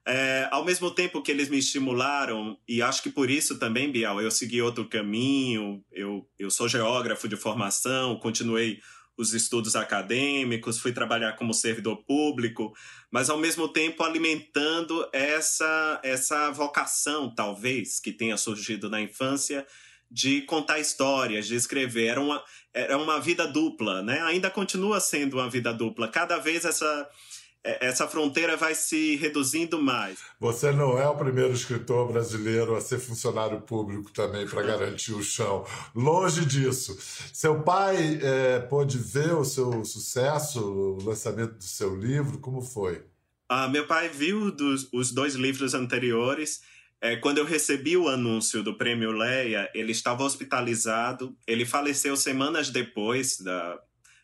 é, 0.06 0.48
ao 0.50 0.64
mesmo 0.64 0.90
tempo 0.90 1.22
que 1.22 1.30
eles 1.30 1.48
me 1.48 1.58
estimularam, 1.58 2.58
e 2.66 2.82
acho 2.82 3.02
que 3.02 3.10
por 3.10 3.30
isso 3.30 3.58
também, 3.58 3.90
Bial, 3.90 4.20
eu 4.20 4.30
segui 4.30 4.60
outro 4.60 4.88
caminho, 4.88 5.84
eu, 5.92 6.28
eu 6.38 6.50
sou 6.50 6.68
geógrafo 6.68 7.28
de 7.28 7.36
formação, 7.36 8.18
continuei 8.18 8.80
os 9.16 9.34
estudos 9.34 9.76
acadêmicos, 9.76 10.78
fui 10.78 10.92
trabalhar 10.92 11.34
como 11.34 11.52
servidor 11.54 12.02
público, 12.04 12.72
mas 13.10 13.28
ao 13.30 13.38
mesmo 13.38 13.68
tempo 13.68 14.02
alimentando 14.02 15.06
essa 15.12 16.00
essa 16.02 16.50
vocação, 16.50 17.32
talvez, 17.32 18.00
que 18.00 18.10
tenha 18.10 18.36
surgido 18.36 18.88
na 18.88 19.00
infância 19.00 19.66
de 20.10 20.42
contar 20.42 20.78
histórias, 20.78 21.46
de 21.46 21.54
escrever. 21.54 22.06
Era 22.06 22.20
uma, 22.20 22.44
era 22.72 22.98
uma 22.98 23.18
vida 23.18 23.46
dupla, 23.46 24.02
né? 24.02 24.20
Ainda 24.22 24.50
continua 24.50 25.00
sendo 25.00 25.38
uma 25.38 25.48
vida 25.48 25.72
dupla. 25.72 26.06
Cada 26.06 26.38
vez 26.38 26.64
essa 26.66 27.08
essa 27.64 28.08
fronteira 28.08 28.56
vai 28.56 28.74
se 28.74 29.16
reduzindo 29.16 29.80
mais. 29.80 30.18
Você 30.40 30.72
não 30.72 30.98
é 30.98 31.08
o 31.08 31.16
primeiro 31.16 31.52
escritor 31.52 32.10
brasileiro 32.10 32.74
a 32.74 32.80
ser 32.80 32.98
funcionário 32.98 33.60
público 33.60 34.10
também 34.12 34.46
para 34.46 34.62
garantir 34.62 35.12
o 35.12 35.22
chão. 35.22 35.64
Longe 35.94 36.44
disso. 36.44 36.98
Seu 37.32 37.62
pai 37.62 38.18
é, 38.20 38.58
pôde 38.60 38.98
ver 38.98 39.34
o 39.34 39.44
seu 39.44 39.84
sucesso, 39.84 40.60
o 40.60 41.04
lançamento 41.04 41.54
do 41.54 41.64
seu 41.64 41.94
livro, 41.94 42.38
como 42.38 42.60
foi? 42.60 43.04
Ah, 43.48 43.68
meu 43.68 43.86
pai 43.86 44.08
viu 44.08 44.50
dos, 44.50 44.88
os 44.92 45.12
dois 45.12 45.34
livros 45.34 45.74
anteriores. 45.74 46.62
É, 47.00 47.16
quando 47.16 47.38
eu 47.38 47.44
recebi 47.44 47.96
o 47.96 48.08
anúncio 48.08 48.62
do 48.62 48.78
Prêmio 48.78 49.12
Leia, 49.12 49.70
ele 49.74 49.92
estava 49.92 50.24
hospitalizado. 50.24 51.36
Ele 51.46 51.64
faleceu 51.64 52.16
semanas 52.16 52.70
depois 52.70 53.38
da, 53.38 53.78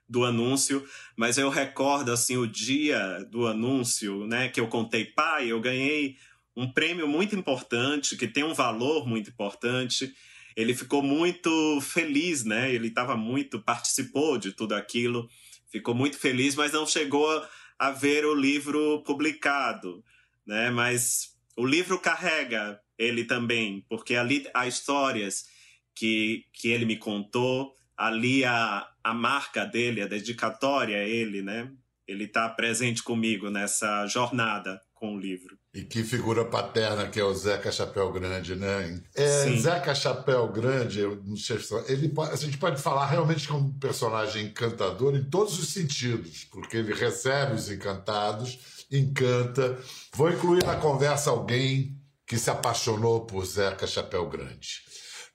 do 0.08 0.24
anúncio, 0.24 0.84
mas 1.16 1.36
eu 1.36 1.50
recordo 1.50 2.10
assim 2.10 2.36
o 2.36 2.46
dia 2.46 3.26
do 3.30 3.46
anúncio, 3.46 4.26
né, 4.26 4.48
que 4.48 4.58
eu 4.58 4.68
contei, 4.68 5.04
pai, 5.04 5.52
eu 5.52 5.60
ganhei 5.60 6.16
um 6.58 6.70
prêmio 6.72 7.06
muito 7.06 7.36
importante, 7.36 8.16
que 8.16 8.26
tem 8.26 8.42
um 8.42 8.52
valor 8.52 9.06
muito 9.06 9.30
importante. 9.30 10.12
Ele 10.56 10.74
ficou 10.74 11.00
muito 11.00 11.80
feliz, 11.80 12.44
né? 12.44 12.74
Ele 12.74 12.88
estava 12.88 13.16
muito 13.16 13.62
participou 13.62 14.36
de 14.36 14.52
tudo 14.52 14.74
aquilo, 14.74 15.30
ficou 15.70 15.94
muito 15.94 16.18
feliz, 16.18 16.56
mas 16.56 16.72
não 16.72 16.84
chegou 16.84 17.46
a 17.78 17.92
ver 17.92 18.26
o 18.26 18.34
livro 18.34 19.04
publicado, 19.04 20.04
né? 20.44 20.68
Mas 20.68 21.36
o 21.56 21.64
livro 21.64 21.96
carrega 21.96 22.80
ele 22.98 23.24
também, 23.24 23.84
porque 23.88 24.16
ali 24.16 24.44
há 24.52 24.66
histórias 24.66 25.46
que, 25.94 26.44
que 26.52 26.70
ele 26.70 26.84
me 26.84 26.96
contou, 26.96 27.72
ali 27.98 28.44
a, 28.44 28.86
a 29.02 29.12
marca 29.12 29.64
dele, 29.64 30.00
a 30.00 30.06
dedicatória 30.06 30.98
a 30.98 31.04
ele, 31.04 31.42
né? 31.42 31.68
Ele 32.06 32.24
está 32.24 32.48
presente 32.48 33.02
comigo 33.02 33.50
nessa 33.50 34.06
jornada 34.06 34.80
com 34.94 35.14
o 35.14 35.18
livro. 35.18 35.58
E 35.74 35.82
que 35.82 36.02
figura 36.02 36.44
paterna 36.44 37.08
que 37.08 37.20
é 37.20 37.24
o 37.24 37.34
Zeca 37.34 37.70
Chapéu 37.70 38.10
Grande, 38.10 38.56
né? 38.56 39.02
É, 39.14 39.50
Zeca 39.56 39.94
Chapéu 39.94 40.48
Grande, 40.48 41.00
ele, 41.00 42.12
a 42.32 42.36
gente 42.36 42.56
pode 42.56 42.80
falar 42.80 43.06
realmente 43.06 43.46
que 43.46 43.52
é 43.52 43.56
um 43.56 43.72
personagem 43.78 44.46
encantador 44.46 45.14
em 45.14 45.24
todos 45.24 45.58
os 45.58 45.68
sentidos, 45.68 46.44
porque 46.44 46.78
ele 46.78 46.94
recebe 46.94 47.54
os 47.54 47.70
encantados, 47.70 48.86
encanta. 48.90 49.78
Vou 50.14 50.30
incluir 50.30 50.64
na 50.64 50.76
conversa 50.76 51.30
alguém 51.30 51.96
que 52.26 52.38
se 52.38 52.50
apaixonou 52.50 53.26
por 53.26 53.44
Zeca 53.44 53.86
Chapéu 53.86 54.28
Grande. 54.28 54.82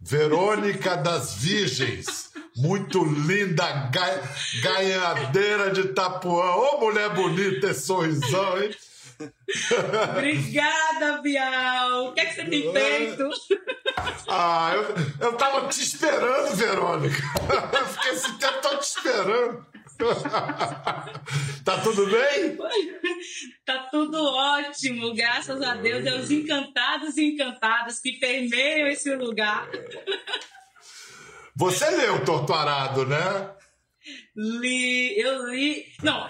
Verônica 0.02 0.98
das 0.98 1.36
Virgens 1.36 2.33
muito 2.56 3.04
linda, 3.04 3.90
ga, 3.92 4.22
ganhadeira 4.62 5.72
de 5.72 5.90
Tapuã. 5.90 6.56
Ô, 6.56 6.80
mulher 6.80 7.10
bonita, 7.14 7.72
esse 7.72 7.86
sorrisão, 7.86 8.62
hein? 8.62 8.76
Obrigada, 10.12 11.22
Bial. 11.22 12.08
O 12.08 12.14
que 12.14 12.22
é 12.22 12.26
que 12.26 12.36
você 12.36 12.46
tem 12.46 12.72
feito? 12.72 13.30
Ah, 14.28 14.72
eu, 14.76 15.28
eu 15.28 15.38
tava 15.38 15.68
te 15.68 15.82
esperando, 15.82 16.56
Verônica. 16.56 17.22
Eu 17.74 17.86
fiquei 17.88 18.12
esse 18.12 18.38
tempo 18.38 18.62
tô 18.62 18.78
te 18.78 18.84
esperando. 18.84 19.66
tá 21.64 21.78
tudo 21.82 22.08
bem? 22.08 22.58
Tá 23.66 23.88
tudo 23.92 24.18
ótimo, 24.24 25.14
graças 25.14 25.62
a 25.62 25.76
Deus. 25.76 26.06
É 26.06 26.16
os 26.16 26.32
encantados 26.32 27.16
e 27.18 27.34
encantadas 27.34 28.00
que 28.00 28.14
permeiam 28.14 28.88
esse 28.88 29.16
lugar. 29.16 29.70
Você 31.56 31.90
leu 31.92 32.26
Torturado, 32.26 33.06
né? 33.06 33.56
Li, 34.36 35.20
eu 35.20 35.48
li. 35.48 35.86
Não, 36.02 36.30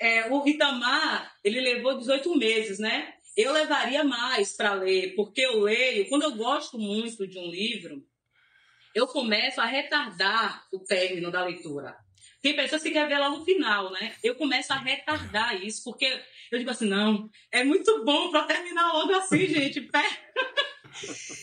é, 0.00 0.30
o 0.30 0.46
Itamar, 0.46 1.32
ele 1.44 1.60
levou 1.60 1.98
18 1.98 2.36
meses, 2.36 2.78
né? 2.78 3.14
Eu 3.36 3.52
levaria 3.52 4.02
mais 4.02 4.56
para 4.56 4.74
ler, 4.74 5.14
porque 5.14 5.42
eu 5.42 5.60
leio, 5.60 6.08
quando 6.08 6.22
eu 6.22 6.34
gosto 6.34 6.78
muito 6.78 7.26
de 7.26 7.38
um 7.38 7.50
livro, 7.50 8.02
eu 8.94 9.06
começo 9.06 9.60
a 9.60 9.66
retardar 9.66 10.66
o 10.72 10.80
término 10.80 11.30
da 11.30 11.44
leitura. 11.44 11.96
Tem 12.40 12.56
pessoas 12.56 12.82
que 12.82 12.90
querem 12.90 13.08
ver 13.08 13.18
lá 13.18 13.28
no 13.28 13.44
final, 13.44 13.92
né? 13.92 14.14
Eu 14.22 14.36
começo 14.36 14.72
a 14.72 14.76
retardar 14.78 15.62
isso, 15.62 15.84
porque 15.84 16.06
eu 16.50 16.58
digo 16.58 16.70
assim, 16.70 16.88
não, 16.88 17.28
é 17.52 17.62
muito 17.62 18.04
bom 18.04 18.30
para 18.30 18.44
terminar 18.44 18.92
logo 18.92 19.12
assim, 19.14 19.46
gente. 19.52 19.88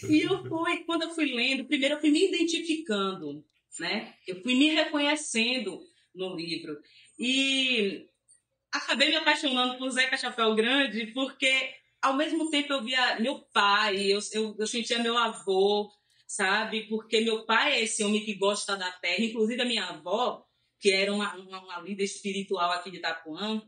E 0.10 0.22
eu 0.22 0.44
fui, 0.46 0.84
quando 0.86 1.04
eu 1.04 1.10
fui 1.13 1.26
lendo, 1.34 1.66
primeiro 1.66 1.96
eu 1.96 2.00
fui 2.00 2.12
me 2.12 2.28
identificando, 2.28 3.44
né? 3.80 4.13
Eu 4.28 4.42
fui 4.42 4.56
me 4.56 4.70
reconhecendo 4.70 5.82
no 6.13 6.36
livro. 6.36 6.78
E 7.18 8.08
acabei 8.72 9.10
me 9.10 9.16
apaixonando 9.16 9.78
por 9.78 9.89
Zeca 9.89 10.18
Chapéu 10.18 10.56
Grande, 10.56 11.08
porque 11.08 11.74
ao 12.02 12.16
mesmo 12.16 12.50
tempo 12.50 12.74
eu 12.74 12.84
via 12.84 13.20
meu 13.20 13.39
pai, 13.54 14.12
eu, 14.12 14.20
eu, 14.34 14.56
eu 14.60 14.68
sentia 14.68 15.00
meu 15.00 15.18
avô, 15.18 15.92
sabe? 16.28 16.88
Porque 16.88 17.22
meu 17.22 17.46
pai 17.46 17.74
é 17.74 17.84
esse 17.84 18.04
homem 18.04 18.24
que 18.26 18.36
gosta 18.36 18.76
da 18.76 18.92
terra. 18.92 19.24
Inclusive 19.24 19.62
a 19.62 19.66
minha 19.66 19.86
avó, 19.86 20.46
que 20.80 20.92
era 20.92 21.13
uma, 21.13 21.36
uma, 21.36 21.63
uma 21.63 21.80
líder 21.80 22.04
espiritual 22.04 22.72
aqui 22.72 22.92
de 22.92 22.98
Itapuã, 22.98 23.62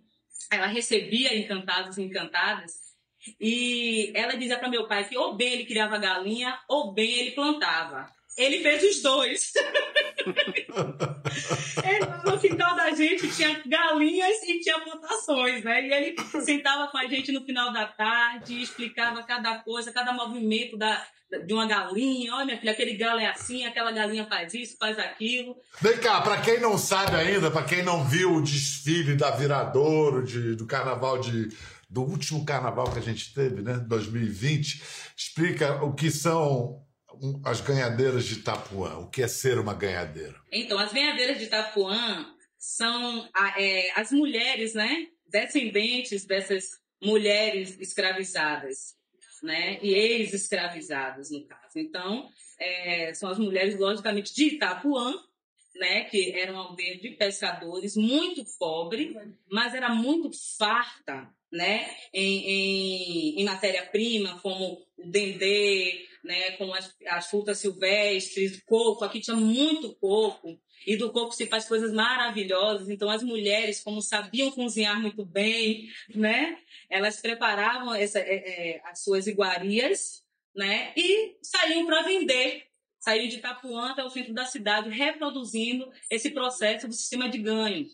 ela 0.51 0.67
recebia 0.67 1.37
encantados 1.37 1.97
e 1.97 2.03
encantadas 2.03 2.84
e 3.39 4.11
ela 4.15 4.35
dizia 4.35 4.57
para 4.57 4.69
meu 4.69 4.87
pai 4.87 5.07
que 5.07 5.17
ou 5.17 5.35
bem 5.35 5.53
ele 5.53 5.65
criava 5.65 5.97
galinha 5.97 6.57
ou 6.67 6.93
bem 6.93 7.11
ele 7.11 7.31
plantava. 7.31 8.07
Ele 8.37 8.61
fez 8.61 8.83
os 8.83 9.01
dois. 9.01 9.53
no 12.25 12.39
final 12.39 12.75
da 12.75 12.91
gente 12.91 13.29
tinha 13.29 13.61
galinhas 13.65 14.43
e 14.43 14.59
tinha 14.59 14.79
plantações, 14.81 15.63
né? 15.63 15.87
E 15.87 15.93
ele 15.93 16.15
sentava 16.43 16.89
com 16.89 16.97
a 16.97 17.07
gente 17.07 17.31
no 17.31 17.45
final 17.45 17.71
da 17.71 17.85
tarde, 17.85 18.61
explicava 18.61 19.23
cada 19.23 19.59
coisa, 19.59 19.93
cada 19.93 20.11
movimento 20.11 20.77
da, 20.77 21.01
de 21.45 21.53
uma 21.53 21.65
galinha. 21.65 22.33
Olha, 22.33 22.45
minha 22.45 22.57
filha, 22.57 22.71
aquele 22.73 22.95
galo 22.95 23.19
é 23.19 23.27
assim, 23.27 23.65
aquela 23.65 23.91
galinha 23.91 24.25
faz 24.25 24.53
isso, 24.53 24.75
faz 24.77 24.99
aquilo. 24.99 25.55
Vem 25.81 25.97
cá, 25.97 26.21
para 26.21 26.41
quem 26.41 26.59
não 26.59 26.77
sabe 26.77 27.15
ainda, 27.15 27.49
para 27.49 27.63
quem 27.63 27.83
não 27.83 28.03
viu 28.03 28.35
o 28.35 28.41
desfile 28.41 29.15
da 29.15 29.31
Viradouro, 29.31 30.23
de, 30.23 30.55
do 30.55 30.67
carnaval 30.67 31.19
de 31.19 31.49
do 31.89 32.01
último 32.01 32.45
carnaval 32.45 32.91
que 32.91 32.99
a 32.99 33.01
gente 33.01 33.33
teve, 33.33 33.61
né, 33.61 33.77
2020, 33.87 34.81
explica 35.17 35.83
o 35.83 35.93
que 35.93 36.11
são 36.11 36.83
as 37.45 37.61
ganhadeiras 37.61 38.25
de 38.25 38.35
Itapuã, 38.35 38.97
o 38.97 39.09
que 39.09 39.23
é 39.23 39.27
ser 39.27 39.57
uma 39.59 39.73
ganhadeira. 39.73 40.35
Então, 40.51 40.77
as 40.77 40.91
ganhadeiras 40.91 41.37
de 41.37 41.45
Itapuã 41.45 42.33
são 42.57 43.29
é, 43.57 43.91
as 43.99 44.11
mulheres, 44.11 44.73
né, 44.73 45.07
descendentes 45.27 46.25
dessas 46.25 46.65
mulheres 47.01 47.77
escravizadas, 47.79 48.95
né, 49.43 49.79
e 49.81 49.93
ex-escravizadas, 49.93 51.29
no 51.29 51.45
caso. 51.45 51.77
Então, 51.77 52.27
é, 52.59 53.13
são 53.13 53.29
as 53.29 53.37
mulheres, 53.37 53.77
logicamente, 53.79 54.33
de 54.33 54.55
Itapuã, 54.55 55.13
né, 55.75 56.05
que 56.05 56.31
era 56.31 56.51
uma 56.51 56.67
aldeia 56.67 56.97
de 56.97 57.11
pescadores, 57.11 57.95
muito 57.95 58.43
pobre, 58.57 59.15
mas 59.49 59.73
era 59.73 59.89
muito 59.89 60.31
farta 60.57 61.29
né, 61.51 61.89
em, 62.13 62.49
em, 62.49 63.41
em 63.41 63.45
matéria-prima, 63.45 64.39
como 64.41 64.85
o 64.97 65.09
dendê, 65.09 66.05
né, 66.23 66.51
como 66.51 66.73
as, 66.73 66.93
as 67.07 67.29
frutas 67.29 67.59
silvestres, 67.59 68.61
coco. 68.65 69.03
Aqui 69.05 69.19
tinha 69.19 69.37
muito 69.37 69.95
coco. 69.95 70.59
E 70.85 70.97
do 70.97 71.11
coco 71.11 71.31
se 71.31 71.47
faz 71.47 71.67
coisas 71.67 71.91
maravilhosas. 71.93 72.89
Então, 72.89 73.09
as 73.09 73.23
mulheres, 73.23 73.81
como 73.81 74.01
sabiam 74.01 74.51
cozinhar 74.51 75.01
muito 75.01 75.25
bem, 75.25 75.87
né, 76.13 76.57
elas 76.89 77.21
preparavam 77.21 77.93
essa, 77.93 78.19
é, 78.19 78.35
é, 78.35 78.81
as 78.85 79.03
suas 79.03 79.25
iguarias 79.27 80.23
né, 80.55 80.93
e 80.95 81.37
saíam 81.41 81.85
para 81.85 82.03
vender. 82.03 82.65
Saíam 83.05 83.27
de 83.27 83.35
Itapuã 83.35 83.91
até 83.91 84.03
o 84.03 84.09
centro 84.09 84.33
da 84.33 84.45
cidade, 84.45 84.89
reproduzindo 84.89 85.87
esse 86.09 86.31
processo 86.31 86.87
do 86.87 86.93
sistema 86.95 87.29
de 87.29 87.37
ganho. 87.37 87.85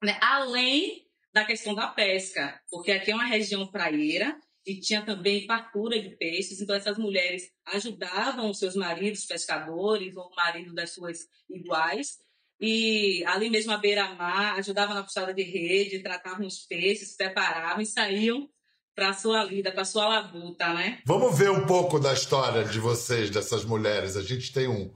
Né? 0.00 0.16
Além 0.22 1.04
da 1.34 1.44
questão 1.44 1.74
da 1.74 1.88
pesca, 1.88 2.62
porque 2.70 2.92
aqui 2.92 3.10
é 3.10 3.14
uma 3.16 3.26
região 3.26 3.66
praieira 3.66 4.38
e 4.64 4.78
tinha 4.78 5.04
também 5.04 5.46
fartura 5.48 6.00
de 6.00 6.10
peixes, 6.10 6.60
então 6.60 6.76
essas 6.76 6.96
mulheres 6.96 7.50
ajudavam 7.66 8.50
os 8.50 8.60
seus 8.60 8.76
maridos 8.76 9.26
pescadores 9.26 10.16
ou 10.16 10.28
o 10.28 10.36
marido 10.36 10.72
das 10.72 10.90
suas 10.90 11.26
iguais, 11.50 12.18
e 12.60 13.24
ali 13.26 13.50
mesmo 13.50 13.72
à 13.72 13.78
beira-mar, 13.78 14.56
ajudavam 14.60 14.94
na 14.94 15.02
puxada 15.02 15.34
de 15.34 15.42
rede, 15.42 16.04
tratavam 16.04 16.46
os 16.46 16.64
peixes, 16.66 17.16
preparavam 17.16 17.82
e 17.82 17.86
saíam 17.86 18.48
para 18.94 19.10
a 19.10 19.12
sua 19.12 19.44
vida, 19.44 19.72
para 19.72 19.82
a 19.82 19.86
sua 19.86 20.06
labuta, 20.06 20.72
né? 20.74 20.98
Vamos 21.06 21.36
ver 21.36 21.50
um 21.50 21.66
pouco 21.66 21.98
da 21.98 22.12
história 22.12 22.64
de 22.64 22.78
vocês, 22.78 23.30
dessas 23.30 23.64
mulheres. 23.64 24.16
A 24.16 24.22
gente 24.22 24.52
tem 24.52 24.68
um, 24.68 24.92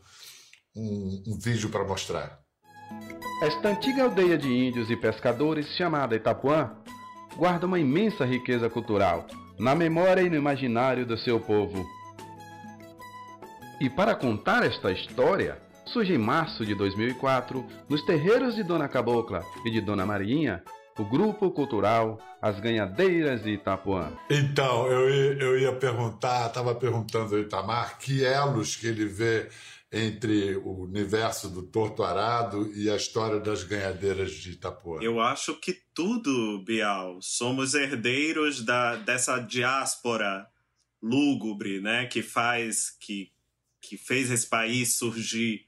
um, 0.77 1.23
um 1.29 1.39
vídeo 1.39 1.71
para 1.71 1.85
mostrar. 1.85 2.39
Esta 3.43 3.69
antiga 3.69 4.05
aldeia 4.05 4.39
de 4.39 4.49
índios 4.49 4.91
e 4.91 4.97
pescadores, 4.97 5.67
chamada 5.77 6.15
Itapuã, 6.15 6.77
guarda 7.37 7.67
uma 7.67 7.79
imensa 7.79 8.25
riqueza 8.25 8.69
cultural, 8.71 9.27
na 9.59 9.75
memória 9.75 10.23
e 10.23 10.31
no 10.31 10.37
imaginário 10.37 11.07
do 11.07 11.19
seu 11.19 11.41
povo. 11.41 11.87
E 13.81 13.91
para 13.91 14.15
contar 14.15 14.65
esta 14.65 14.91
história, 14.91 15.61
surge 15.87 16.15
em 16.15 16.19
março 16.19 16.65
de 16.65 16.75
2004, 16.75 17.65
nos 17.89 18.03
terreiros 18.07 18.55
de 18.55 18.63
Dona 18.63 18.89
Cabocla 18.89 19.45
e 19.67 19.71
de 19.71 19.81
Dona 19.81 20.07
Marinha, 20.07 20.63
o 20.99 21.05
grupo 21.05 21.51
cultural 21.51 22.19
As 22.41 22.61
Ganhadeiras 22.61 23.43
de 23.43 23.51
Itapuã. 23.51 24.13
Então, 24.31 24.87
eu 24.87 25.11
ia, 25.11 25.43
eu 25.43 25.59
ia 25.59 25.73
perguntar, 25.73 26.47
estava 26.47 26.75
perguntando 26.75 27.35
ao 27.35 27.41
Itamar 27.41 27.99
que 27.99 28.25
elos 28.25 28.77
que 28.77 28.87
ele 28.87 29.07
vê 29.07 29.49
entre 29.93 30.57
o 30.57 30.83
universo 30.83 31.49
do 31.49 31.63
Torto 31.63 32.03
Arado 32.03 32.71
e 32.75 32.91
a 32.91 32.97
história 32.97 33.41
das 33.41 33.63
ganhadeiras 33.63 34.33
de 34.33 34.53
Itapuã? 34.53 35.01
Eu 35.01 35.21
acho 35.21 35.55
que 35.61 35.73
tudo, 35.95 36.63
Bial. 36.65 37.19
Somos 37.23 37.75
herdeiros 37.75 38.65
da, 38.65 38.97
dessa 38.97 39.39
diáspora 39.39 40.47
lúgubre, 41.03 41.81
né, 41.81 42.07
que 42.07 42.23
faz 42.23 42.91
que 42.99 43.31
que 43.89 43.97
fez 43.97 44.31
esse 44.31 44.47
país 44.47 44.97
surgir. 44.97 45.66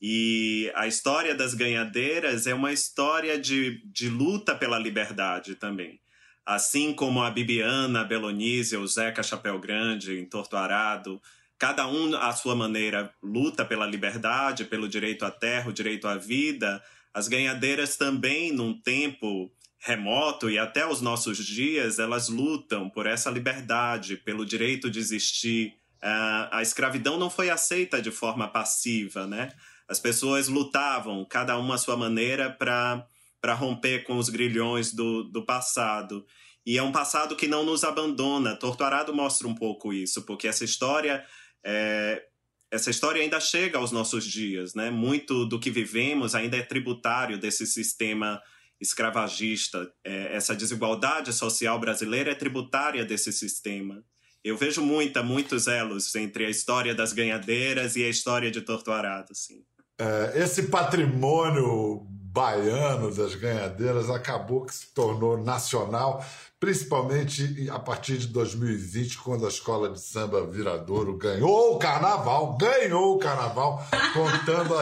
E 0.00 0.72
a 0.74 0.86
história 0.86 1.34
das 1.34 1.52
ganhadeiras 1.52 2.46
é 2.46 2.54
uma 2.54 2.72
história 2.72 3.38
de, 3.38 3.82
de 3.84 4.08
luta 4.08 4.54
pela 4.54 4.78
liberdade 4.78 5.54
também. 5.56 6.00
Assim 6.46 6.94
como 6.94 7.22
a 7.22 7.30
Bibiana, 7.30 8.00
a 8.00 8.04
Belonise, 8.04 8.76
o 8.76 8.86
Zeca 8.86 9.22
Chapéu 9.22 9.58
Grande, 9.58 10.18
em 10.18 10.24
Torto 10.24 10.56
Arado, 10.56 11.20
cada 11.58 11.86
um 11.86 12.16
à 12.16 12.32
sua 12.32 12.56
maneira 12.56 13.12
luta 13.22 13.64
pela 13.64 13.86
liberdade, 13.86 14.64
pelo 14.64 14.88
direito 14.88 15.26
à 15.26 15.30
terra, 15.30 15.68
o 15.68 15.72
direito 15.72 16.08
à 16.08 16.16
vida. 16.16 16.82
As 17.12 17.28
ganhadeiras 17.28 17.96
também, 17.96 18.50
num 18.50 18.72
tempo 18.80 19.52
remoto 19.78 20.48
e 20.48 20.58
até 20.58 20.86
os 20.86 21.02
nossos 21.02 21.38
dias, 21.38 21.98
elas 21.98 22.28
lutam 22.28 22.88
por 22.88 23.06
essa 23.06 23.30
liberdade, 23.30 24.16
pelo 24.16 24.46
direito 24.46 24.90
de 24.90 24.98
existir. 24.98 25.74
Uh, 26.02 26.48
a 26.50 26.62
escravidão 26.62 27.18
não 27.18 27.28
foi 27.28 27.50
aceita 27.50 28.00
de 28.00 28.10
forma 28.10 28.48
passiva, 28.48 29.26
né? 29.26 29.52
As 29.90 29.98
pessoas 29.98 30.46
lutavam, 30.46 31.24
cada 31.24 31.58
uma 31.58 31.74
à 31.74 31.78
sua 31.78 31.96
maneira, 31.96 32.48
para 32.50 33.54
romper 33.54 34.04
com 34.04 34.16
os 34.16 34.28
grilhões 34.28 34.94
do, 34.94 35.24
do 35.24 35.44
passado. 35.44 36.24
E 36.64 36.78
é 36.78 36.82
um 36.82 36.92
passado 36.92 37.34
que 37.34 37.48
não 37.48 37.64
nos 37.64 37.82
abandona. 37.82 38.54
Torturado 38.54 39.12
mostra 39.12 39.48
um 39.48 39.54
pouco 39.54 39.92
isso, 39.92 40.22
porque 40.22 40.46
essa 40.46 40.64
história 40.64 41.24
é, 41.64 42.22
essa 42.70 42.88
história 42.88 43.20
ainda 43.20 43.40
chega 43.40 43.78
aos 43.78 43.90
nossos 43.90 44.24
dias, 44.24 44.74
né? 44.74 44.90
Muito 44.90 45.44
do 45.44 45.58
que 45.58 45.70
vivemos 45.70 46.34
ainda 46.36 46.56
é 46.56 46.62
tributário 46.62 47.36
desse 47.36 47.66
sistema 47.66 48.40
escravagista. 48.80 49.92
É, 50.04 50.36
essa 50.36 50.54
desigualdade 50.54 51.32
social 51.32 51.78
brasileira 51.80 52.30
é 52.30 52.34
tributária 52.34 53.04
desse 53.04 53.32
sistema. 53.32 54.04
Eu 54.42 54.56
vejo 54.56 54.80
muita, 54.80 55.22
muitos 55.22 55.66
elos 55.66 56.14
entre 56.14 56.46
a 56.46 56.50
história 56.50 56.94
das 56.94 57.12
ganhadeiras 57.12 57.96
e 57.96 58.04
a 58.04 58.08
história 58.08 58.50
de 58.50 58.60
Torturado, 58.60 59.32
assim. 59.32 59.64
É, 60.00 60.42
esse 60.42 60.64
patrimônio 60.64 62.06
baiano 62.32 63.14
das 63.14 63.34
ganhadeiras 63.34 64.08
acabou 64.08 64.64
que 64.64 64.74
se 64.74 64.94
tornou 64.94 65.36
nacional 65.36 66.24
principalmente 66.60 67.68
a 67.70 67.78
partir 67.78 68.18
de 68.18 68.26
2020, 68.26 69.18
quando 69.18 69.46
a 69.46 69.48
escola 69.48 69.88
de 69.88 69.98
samba 69.98 70.46
Viradouro 70.46 71.16
ganhou 71.16 71.74
o 71.74 71.78
carnaval, 71.78 72.58
ganhou 72.58 73.16
o 73.16 73.18
carnaval, 73.18 73.82
contando 74.12 74.74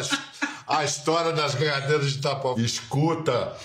a 0.67 0.85
história 0.85 1.33
das 1.33 1.55
ganhadeiras 1.55 2.11
de 2.11 2.19
Itapuã. 2.19 2.57
Escuta, 2.59 3.57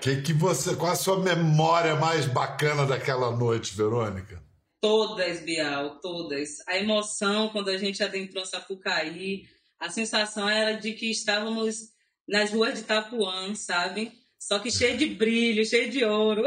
que 0.00 0.20
que 0.22 0.32
você, 0.32 0.74
qual 0.74 0.90
a 0.90 0.96
sua 0.96 1.20
memória 1.20 1.94
mais 1.94 2.26
bacana 2.26 2.84
daquela 2.84 3.30
noite, 3.30 3.76
Verônica? 3.76 4.42
Todas, 4.80 5.40
Bial, 5.42 6.00
todas. 6.00 6.58
A 6.66 6.76
emoção 6.76 7.48
quando 7.50 7.68
a 7.68 7.78
gente 7.78 8.02
adentrou 8.02 8.44
Sapucaí, 8.44 9.44
a 9.82 9.90
sensação 9.90 10.48
era 10.48 10.78
de 10.78 10.92
que 10.92 11.10
estávamos 11.10 11.90
nas 12.26 12.52
ruas 12.52 12.74
de 12.74 12.80
Itapuã, 12.80 13.52
sabe? 13.56 14.12
Só 14.38 14.60
que 14.60 14.70
cheio 14.70 14.96
de 14.96 15.06
brilho, 15.06 15.66
cheio 15.66 15.90
de 15.90 16.04
ouro. 16.04 16.44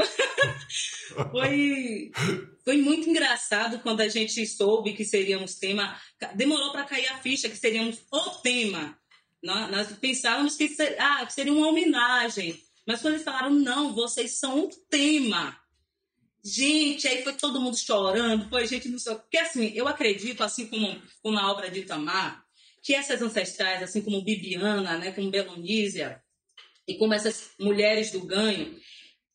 foi, 1.32 2.12
foi 2.64 2.78
muito 2.78 3.10
engraçado 3.10 3.80
quando 3.80 4.00
a 4.00 4.08
gente 4.08 4.48
soube 4.48 4.94
que 4.94 5.04
seríamos 5.04 5.56
tema. 5.56 6.00
Demorou 6.34 6.72
para 6.72 6.86
cair 6.86 7.08
a 7.08 7.18
ficha 7.18 7.50
que 7.50 7.58
seríamos 7.58 8.00
o 8.10 8.22
tema. 8.42 8.98
Nós 9.44 9.92
pensávamos 10.00 10.56
que, 10.56 10.74
ah, 10.98 11.26
que 11.26 11.34
seria 11.34 11.52
uma 11.52 11.68
homenagem. 11.68 12.58
Mas 12.88 13.02
quando 13.02 13.16
eles 13.16 13.26
falaram, 13.26 13.50
não, 13.50 13.94
vocês 13.94 14.38
são 14.38 14.64
o 14.64 14.70
tema. 14.90 15.60
Gente, 16.42 17.06
aí 17.06 17.22
foi 17.22 17.34
todo 17.34 17.60
mundo 17.60 17.76
chorando, 17.76 18.48
foi 18.48 18.66
gente 18.66 18.88
não 18.88 18.98
sei. 18.98 19.16
Porque 19.16 19.38
assim, 19.38 19.74
eu 19.76 19.90
acredito, 19.90 20.42
assim 20.42 20.68
como, 20.68 21.02
como 21.22 21.36
na 21.36 21.52
obra 21.52 21.70
de 21.70 21.82
Itamar, 21.82 22.45
que 22.86 22.94
essas 22.94 23.20
ancestrais, 23.20 23.82
assim 23.82 24.04
como 24.04 24.24
Bibiana, 24.24 25.00
né, 25.00 25.12
como 25.12 25.32
Belonísia, 25.32 26.22
e 26.88 26.94
como 27.00 27.16
essas 27.16 27.50
mulheres 27.60 28.12
do 28.12 28.22
ganho, 28.22 28.80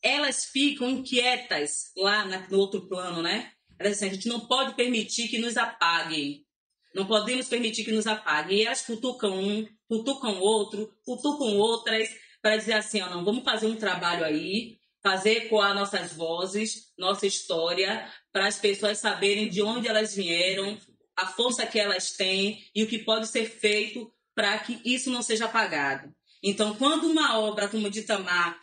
elas 0.01 0.45
ficam 0.45 0.89
inquietas 0.89 1.91
lá 1.97 2.25
no 2.49 2.59
outro 2.59 2.89
plano, 2.89 3.21
né? 3.21 3.51
Elas 3.77 3.95
dizem, 3.95 4.11
a 4.11 4.15
gente 4.15 4.29
não 4.29 4.47
pode 4.47 4.77
permitir 4.77 5.27
que 5.27 5.39
nos 5.39 5.57
apaguem. 5.57 6.47
Não 6.95 7.07
podemos 7.07 7.49
permitir 7.49 7.85
que 7.85 7.91
nos 7.91 8.07
apaguem. 8.07 8.59
E 8.59 8.67
elas 8.67 8.83
cutucam 8.83 9.37
um, 9.37 9.67
cutucam 9.89 10.39
outro, 10.39 10.95
cutucam 11.05 11.57
outras, 11.57 12.09
para 12.41 12.57
dizer 12.57 12.75
assim, 12.75 13.01
ó, 13.01 13.11
não, 13.11 13.25
vamos 13.25 13.43
fazer 13.43 13.67
um 13.67 13.77
trabalho 13.77 14.25
aí, 14.25 14.79
fazer 15.03 15.47
ecoar 15.47 15.75
nossas 15.75 16.13
vozes, 16.13 16.93
nossa 16.97 17.27
história, 17.27 18.09
para 18.33 18.47
as 18.47 18.59
pessoas 18.59 18.99
saberem 18.99 19.49
de 19.49 19.61
onde 19.61 19.89
elas 19.89 20.15
vieram, 20.15 20.79
a 21.23 21.27
força 21.27 21.67
que 21.67 21.79
elas 21.79 22.13
têm 22.13 22.65
e 22.75 22.83
o 22.83 22.87
que 22.87 22.99
pode 22.99 23.27
ser 23.29 23.49
feito 23.49 24.13
para 24.35 24.59
que 24.59 24.81
isso 24.85 25.11
não 25.11 25.23
seja 25.23 25.47
apagado. 25.47 26.15
Então, 26.43 26.75
quando 26.75 27.11
uma 27.11 27.39
obra 27.39 27.69
como 27.69 27.91
de 27.91 28.01
Itamar 28.01 28.59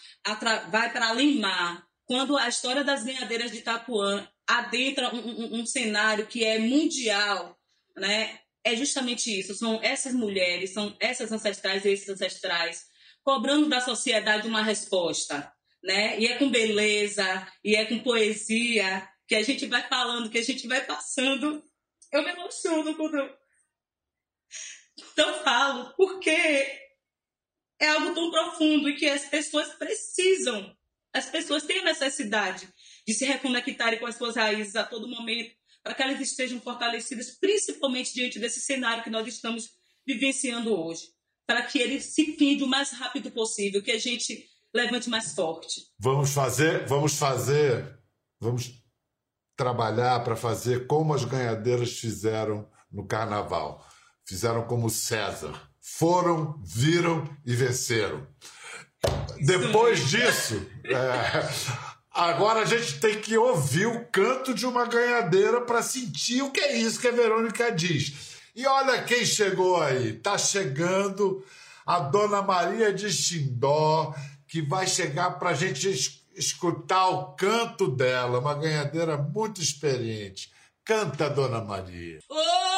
vai 0.70 0.91
para 0.91 1.13
Limar, 1.13 1.86
quando 2.06 2.38
a 2.38 2.48
história 2.48 2.84
das 2.84 3.04
ganhadeiras 3.04 3.52
de 3.52 3.58
Itapuã 3.58 4.28
adentra 4.48 5.13
um, 5.13 5.20
um, 5.20 5.60
um 5.60 5.65
cenário 5.65 6.26
que 6.26 6.43
é 6.43 6.58
mundial, 6.58 7.58
né? 7.96 8.39
É 8.63 8.76
justamente 8.76 9.38
isso. 9.38 9.54
São 9.54 9.80
essas 9.84 10.13
mulheres, 10.13 10.74
são 10.74 10.96
essas 11.00 11.32
ancestrais 11.32 11.86
e 11.86 11.89
esses 11.89 12.10
ancestrais 12.10 12.86
cobrando 13.24 13.67
da 13.67 13.82
sociedade 13.82 14.48
uma 14.48 14.63
resposta, 14.63 15.52
né? 15.84 16.17
E 16.17 16.28
é 16.28 16.38
com 16.38 16.50
beleza, 16.50 17.48
e 17.63 17.76
é 17.76 17.86
com 17.86 18.00
poesia 18.00 19.08
que 19.28 19.36
a 19.36 19.43
gente 19.43 19.65
vai 19.65 19.86
falando, 19.88 20.30
que 20.30 20.38
a 20.38 20.43
gente 20.43 20.65
vai 20.65 20.86
passando. 20.86 21.62
Eu 22.12 22.24
me 22.24 22.32
emociono 22.32 22.96
quando 22.96 23.17
eu, 23.17 23.30
eu 25.17 25.43
falo, 25.43 25.93
porque 25.96 26.32
é 27.80 27.88
algo 27.89 28.13
tão 28.13 28.32
profundo 28.32 28.89
e 28.89 28.96
que 28.96 29.08
as 29.08 29.26
pessoas 29.26 29.70
precisam, 29.76 30.76
as 31.13 31.26
pessoas 31.30 31.63
têm 31.63 31.84
necessidade 31.84 32.67
de 33.06 33.13
se 33.13 33.26
reconectarem 33.26 34.00
com 34.00 34.06
as 34.06 34.15
suas 34.15 34.36
raízes 34.36 34.76
a 34.76 34.84
todo 34.84 35.08
momento, 35.08 35.56
para 35.84 35.93
que 35.93 36.04
elas 36.04 36.20
estejam 36.20 36.60
fortalecidas, 36.60 37.38
principalmente 37.39 38.13
diante 38.13 38.39
desse 38.39 38.60
cenário 38.60 39.04
que 39.04 39.10
nós 39.10 39.28
estamos 39.28 39.70
vivenciando 40.06 40.74
hoje, 40.74 41.04
para 41.46 41.63
que 41.63 41.80
ele 41.80 42.02
se 42.02 42.38
finde 42.38 42.63
o 42.63 42.67
mais 42.67 42.91
rápido 42.91 43.32
possível, 43.32 43.82
que 43.82 43.91
a 43.91 44.00
gente 44.00 44.50
levante 44.74 45.10
mais 45.10 45.34
forte. 45.34 45.82
Vamos 46.00 46.32
fazer, 46.32 46.86
vamos 46.86 47.17
fazer, 47.17 47.98
vamos 48.39 48.87
trabalhar 49.58 50.24
para 50.24 50.38
fazer 50.38 50.88
como 50.88 51.13
as 51.13 51.26
ganhadeiras 51.26 52.00
fizeram 52.00 52.70
no 52.89 53.06
carnaval. 53.06 53.86
Fizeram 54.24 54.63
como 54.65 54.89
César 54.89 55.54
foram, 55.88 56.62
viram 56.63 57.28
e 57.46 57.56
venceram. 57.56 58.28
Depois 59.39 60.10
disso, 60.10 60.62
é, 60.84 61.50
agora 62.12 62.62
a 62.62 62.65
gente 62.65 63.00
tem 63.00 63.22
que 63.22 63.38
ouvir 63.38 63.88
o 63.88 64.06
canto 64.12 64.54
de 64.54 64.65
uma 64.65 64.86
ganhadeira 64.86 65.62
para 65.62 65.82
sentir 65.82 66.41
o 66.41 66.52
que 66.52 66.60
é 66.60 66.78
isso 66.78 67.00
que 67.00 67.08
a 67.08 67.12
Verônica 67.12 67.72
diz. 67.72 68.36
E 68.54 68.65
olha 68.67 69.02
quem 69.04 69.26
chegou 69.26 69.82
aí. 69.82 70.13
Tá 70.13 70.38
chegando 70.38 71.43
a 71.86 72.00
Dona 72.00 72.41
Maria 72.41 72.93
de 72.93 73.10
Xindó, 73.10 74.13
que 74.48 74.62
vai 74.62 74.86
chegar 74.86 75.39
para 75.39 75.52
a 75.52 75.54
gente 75.54 76.22
escutar 76.38 77.10
o 77.10 77.36
canto 77.36 77.88
dela, 77.88 78.39
uma 78.39 78.54
ganhadeira 78.54 79.17
muito 79.17 79.62
experiente. 79.62 80.52
Canta, 80.86 81.30
Dona 81.30 81.62
Maria. 81.62 82.19
Oh! 82.30 82.77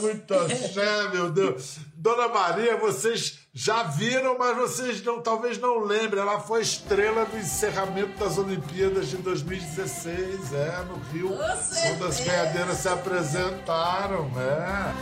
Muito 0.00 0.34
axé, 0.34 1.08
meu 1.08 1.30
Deus. 1.30 1.78
Dona 1.94 2.28
Maria, 2.28 2.76
vocês 2.76 3.38
já 3.52 3.84
viram, 3.84 4.36
mas 4.36 4.56
vocês 4.56 5.02
não, 5.02 5.22
talvez 5.22 5.58
não 5.58 5.78
lembrem. 5.78 6.20
Ela 6.20 6.40
foi 6.40 6.60
estrela 6.60 7.24
no 7.24 7.38
encerramento 7.38 8.18
das 8.18 8.36
Olimpíadas 8.36 9.08
de 9.08 9.16
2016, 9.18 10.52
é, 10.52 10.84
no 10.84 10.96
Rio, 11.12 11.28
quando 11.28 12.06
as 12.06 12.20
ganhadeiras 12.20 12.78
se 12.78 12.88
apresentaram, 12.88 14.28
né? 14.30 14.94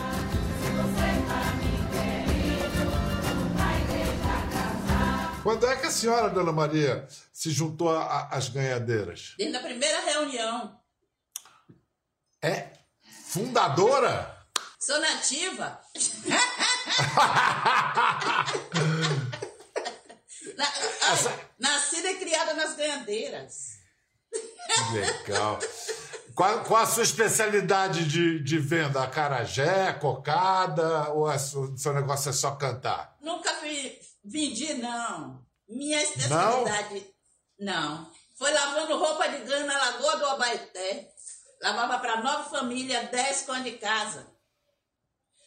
Quando 5.42 5.66
é 5.66 5.74
que 5.74 5.86
a 5.86 5.90
senhora, 5.90 6.30
Dona 6.30 6.52
Maria, 6.52 7.06
se 7.32 7.50
juntou 7.50 7.90
às 7.90 8.48
ganhadeiras? 8.48 9.34
Desde 9.36 9.56
a 9.56 9.60
primeira 9.60 10.00
reunião. 10.00 10.80
É? 12.40 12.68
Fundadora? 13.26 14.41
Sou 14.84 14.98
nativa. 14.98 15.80
Na, 20.56 20.66
Essa... 21.12 21.40
Nascida 21.56 22.10
e 22.10 22.18
criada 22.18 22.54
nas 22.54 22.74
ganhadeiras. 22.74 23.78
Legal. 24.92 25.60
Qual, 26.34 26.64
qual 26.64 26.82
a 26.82 26.86
sua 26.86 27.04
especialidade 27.04 28.08
de, 28.08 28.42
de 28.42 28.58
venda? 28.58 29.04
Acarajé, 29.04 29.92
cocada 29.92 31.10
ou 31.10 31.28
o 31.28 31.78
seu 31.78 31.92
negócio 31.92 32.30
é 32.30 32.32
só 32.32 32.56
cantar? 32.56 33.16
Nunca 33.20 33.54
vi, 33.60 34.00
vendi, 34.24 34.74
não. 34.74 35.46
Minha 35.68 36.02
especialidade, 36.02 37.06
não. 37.56 37.98
não. 37.98 38.12
Foi 38.36 38.50
lavando 38.52 38.98
roupa 38.98 39.28
de 39.28 39.44
ganho 39.44 39.64
na 39.64 39.78
Lagoa 39.78 40.16
do 40.16 40.26
Abaeté. 40.26 41.08
Lavava 41.62 42.00
para 42.00 42.20
nove 42.20 42.50
famílias, 42.50 43.08
dez 43.10 43.42
com 43.42 43.62
de 43.62 43.72
casa. 43.72 44.31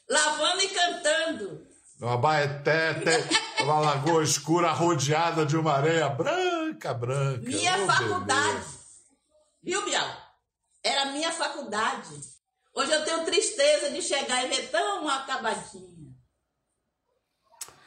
Lavando 0.10 0.62
e 0.62 0.70
cantando. 0.70 1.68
No 2.00 2.10
Abaeté 2.10 2.94
tem 2.96 3.64
uma 3.64 3.80
lagoa 3.80 4.24
escura 4.24 4.72
rodeada 4.72 5.46
de 5.46 5.58
uma 5.58 5.74
areia 5.74 6.10
branca, 6.10 6.94
branca. 6.94 7.42
Minha 7.42 7.84
oh, 7.84 7.88
faculdade. 7.88 8.50
Beleza. 8.50 8.80
Viu, 9.64 9.86
Bial? 9.86 10.26
Era 10.84 11.06
minha 11.06 11.32
faculdade. 11.32 12.20
Hoje 12.76 12.92
eu 12.92 13.06
tenho 13.06 13.26
tristeza 13.26 13.90
de 13.90 14.02
chegar 14.02 14.44
e 14.44 14.50
ver 14.50 14.70
tão 14.70 15.08
acabadinha. 15.08 16.14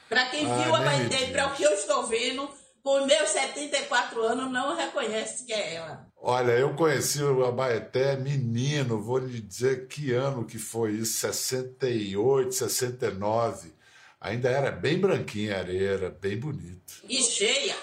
Para 0.09 0.31
quem 0.31 0.51
ah, 0.51 0.57
viu 0.57 0.75
a 0.75 0.79
Abaeté 0.79 1.25
e 1.25 1.33
para 1.33 1.49
o 1.49 1.55
que 1.55 1.63
eu 1.63 1.73
estou 1.75 2.07
vendo, 2.07 2.51
por 2.83 3.07
meus 3.07 3.29
74 3.29 4.23
anos, 4.23 4.51
não 4.51 4.75
reconhece 4.75 5.45
que 5.45 5.53
é 5.53 5.75
ela. 5.75 6.08
Olha, 6.21 6.51
eu 6.53 6.75
conheci 6.75 7.23
o 7.23 7.45
Abaeté 7.47 8.17
menino, 8.17 9.01
vou 9.01 9.19
lhe 9.19 9.41
dizer 9.41 9.87
que 9.87 10.13
ano 10.13 10.45
que 10.45 10.59
foi 10.59 10.93
isso, 10.93 11.21
68, 11.21 12.53
69. 12.53 13.73
Ainda 14.21 14.51
era 14.51 14.73
bem 14.73 14.99
branquinha 14.99 15.57
a 15.57 15.61
areia, 15.61 15.91
era 15.91 16.11
bem 16.11 16.37
bonito. 16.37 16.95
E 17.09 17.23
cheia. 17.23 17.77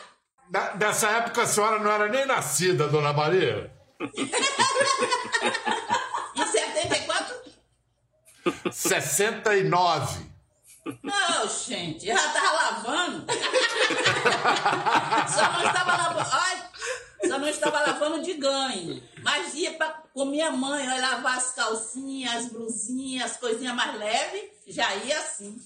Na, 0.49 0.75
nessa 0.75 1.09
época 1.11 1.43
a 1.43 1.47
senhora 1.47 1.79
não 1.79 1.89
era 1.89 2.09
nem 2.09 2.25
nascida, 2.25 2.89
dona 2.89 3.13
Maria? 3.13 3.71
em 6.35 6.45
74? 6.45 7.35
69. 8.71 10.25
Não, 11.01 11.47
gente, 11.49 12.05
já 12.05 12.29
tava 12.29 12.51
lavando. 12.53 13.25
Só 15.33 15.51
não 15.53 15.65
estava 15.65 15.97
lavando. 15.97 16.29
Ai, 16.31 16.64
só 17.27 17.39
não 17.39 17.47
estava 17.47 17.81
lavando 17.81 18.21
de 18.21 18.33
ganho. 18.33 19.01
Mas 19.23 19.53
ia 19.53 19.73
pra, 19.73 20.03
com 20.13 20.25
minha 20.25 20.51
mãe, 20.51 20.85
ia 20.85 20.99
lavar 20.99 21.37
as 21.37 21.53
calcinhas, 21.53 22.45
as 22.45 22.51
blusinhas, 22.51 23.31
as 23.31 23.37
coisinhas 23.37 23.75
mais 23.75 23.97
leves, 23.97 24.43
já 24.67 24.95
ia 24.95 25.19
assim. 25.19 25.57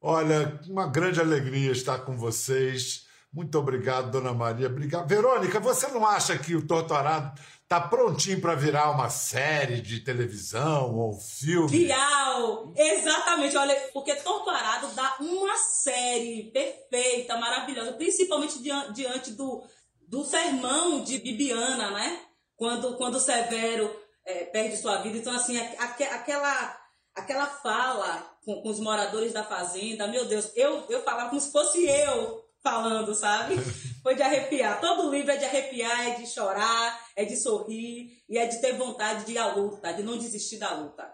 Olha, 0.00 0.60
uma 0.68 0.86
grande 0.86 1.20
alegria 1.20 1.72
estar 1.72 1.98
com 1.98 2.16
vocês. 2.16 3.06
Muito 3.32 3.58
obrigado, 3.58 4.10
Dona 4.10 4.32
Maria. 4.32 4.66
Obrigado. 4.66 5.08
Verônica, 5.08 5.60
você 5.60 5.88
não 5.88 6.06
acha 6.06 6.38
que 6.38 6.54
o 6.54 6.66
Torturado 6.66 7.38
tá 7.68 7.80
prontinho 7.80 8.40
para 8.40 8.54
virar 8.54 8.90
uma 8.90 9.10
série 9.10 9.80
de 9.80 10.00
televisão 10.00 10.94
ou 10.94 11.10
um 11.10 11.20
filme? 11.20 11.68
Bial! 11.68 12.72
Exatamente, 12.76 13.56
olha, 13.56 13.74
porque 13.92 14.14
Torturado 14.14 14.86
dá 14.94 15.16
uma 15.20 15.56
série 15.56 16.50
perfeita, 16.52 17.36
maravilhosa, 17.36 17.92
principalmente 17.94 18.62
diante 18.62 19.32
do, 19.32 19.62
do 20.06 20.24
sermão 20.24 21.02
de 21.02 21.18
Bibiana, 21.18 21.90
né? 21.90 22.20
Quando, 22.56 22.96
quando 22.96 23.20
Severo 23.20 23.94
é, 24.24 24.44
perde 24.44 24.76
sua 24.76 24.98
vida. 24.98 25.18
Então, 25.18 25.34
assim, 25.34 25.58
aquela, 25.58 26.80
aquela 27.14 27.46
fala 27.46 28.38
com, 28.44 28.62
com, 28.62 28.68
os 28.68 28.80
moradores 28.80 29.32
da 29.32 29.44
fazenda, 29.44 30.06
meu 30.06 30.26
Deus, 30.26 30.50
eu, 30.54 30.86
eu 30.88 31.02
falava 31.02 31.28
como 31.28 31.40
se 31.40 31.52
fosse 31.52 31.84
eu 31.86 32.44
falando, 32.62 33.14
sabe? 33.14 33.56
Foi 34.02 34.14
de 34.14 34.22
arrepiar. 34.22 34.80
Todo 34.80 35.10
livro 35.10 35.30
é 35.30 35.36
de 35.36 35.44
arrepiar, 35.44 36.08
é 36.08 36.14
de 36.14 36.26
chorar, 36.26 37.00
é 37.14 37.24
de 37.24 37.36
sorrir 37.36 38.22
e 38.28 38.38
é 38.38 38.46
de 38.46 38.60
ter 38.60 38.72
vontade 38.76 39.24
de 39.24 39.32
ir 39.32 39.38
à 39.38 39.52
luta, 39.54 39.92
de 39.92 40.02
não 40.02 40.16
desistir 40.16 40.58
da 40.58 40.72
luta. 40.74 41.06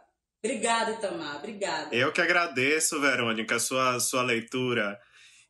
Obrigada, 0.45 0.93
Itamar. 0.93 1.37
Obrigada. 1.37 1.95
Eu 1.95 2.13
que 2.13 2.21
agradeço, 2.21 3.01
Verônica, 3.01 3.57
a 3.57 3.61
sua, 3.61 4.01
sua 4.01 4.23
leitura 4.23 4.99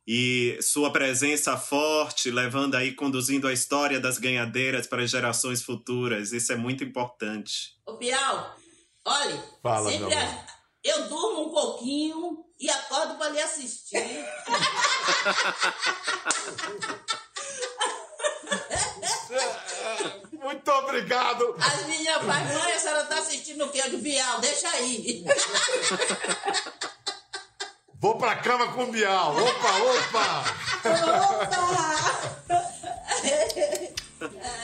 e 0.05 0.57
sua 0.61 0.91
presença 0.91 1.57
forte, 1.57 2.29
levando 2.29 2.75
aí, 2.75 2.93
conduzindo 2.93 3.47
a 3.47 3.53
história 3.53 3.99
das 3.99 4.17
ganhadeiras 4.17 4.85
para 4.85 5.07
gerações 5.07 5.61
futuras. 5.61 6.33
Isso 6.33 6.51
é 6.51 6.55
muito 6.55 6.83
importante. 6.83 7.77
Ô, 7.85 7.93
Piau, 7.93 8.55
olha, 9.05 9.43
Fala, 9.61 9.91
sempre 9.91 10.13
a, 10.13 10.45
eu 10.83 11.07
durmo 11.07 11.47
um 11.47 11.49
pouquinho 11.49 12.43
e 12.59 12.69
acordo 12.69 13.15
para 13.15 13.29
lhe 13.29 13.41
assistir. 13.41 13.97
Muito 20.31 20.71
obrigado. 20.71 21.55
As 21.57 21.85
minhas 21.87 22.23
pais, 22.23 22.53
mãe, 22.53 22.73
a 22.73 22.79
senhora 22.79 23.03
está 23.03 23.19
assistindo 23.19 23.65
o 23.65 23.69
quê? 23.69 23.81
Eu 23.83 23.89
de 23.91 23.97
Bial, 23.97 24.39
deixa 24.41 24.69
aí. 24.69 25.23
Vou 28.03 28.15
pra 28.17 28.35
cama 28.35 28.67
com 28.73 28.83
o 28.83 28.91
Bial. 28.91 29.33
Opa, 29.33 29.69
opa! 29.77 30.43
Opa! 31.39 32.33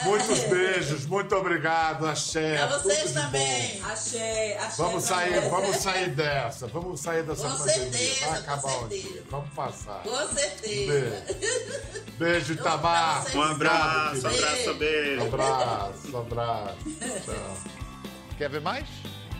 Muitos 0.03 0.39
beijos, 0.41 1.05
muito 1.05 1.33
obrigado, 1.37 2.05
axé. 2.05 2.57
A 2.61 2.67
vocês 2.67 3.13
também. 3.13 3.81
Axé, 3.81 4.57
axé. 4.57 4.83
Vamos 4.83 5.05
sair, 5.05 5.39
vamos 5.49 5.77
sair 5.77 6.09
dessa. 6.09 6.67
Vamos 6.67 6.99
sair 6.99 7.23
dessa 7.23 7.49
com 7.49 7.57
pandemia. 7.59 7.91
Certeza, 7.91 8.25
Vai 8.29 8.39
acabar 8.39 8.61
com 8.61 8.89
certeza. 8.89 9.23
Vamos 9.31 9.53
passar. 9.53 10.03
Com 10.03 10.27
certeza. 10.35 11.23
Beijo, 11.37 12.03
beijo 12.17 12.53
Itamar. 12.55 13.25
Um 13.33 13.41
abraço, 13.41 14.27
um 14.27 14.31
abraço, 14.31 14.73
beijo. 14.73 15.21
Um 15.23 15.27
abraço, 15.27 16.11
um 16.11 16.19
abraço. 16.19 16.75
Tchau. 17.23 17.57
Quer 18.37 18.49
ver 18.49 18.59
mais? 18.59 18.85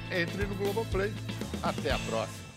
Entre 0.10 0.46
no 0.46 0.56
Globoplay. 0.56 1.14
Até 1.62 1.92
a 1.92 2.00
próxima. 2.00 2.49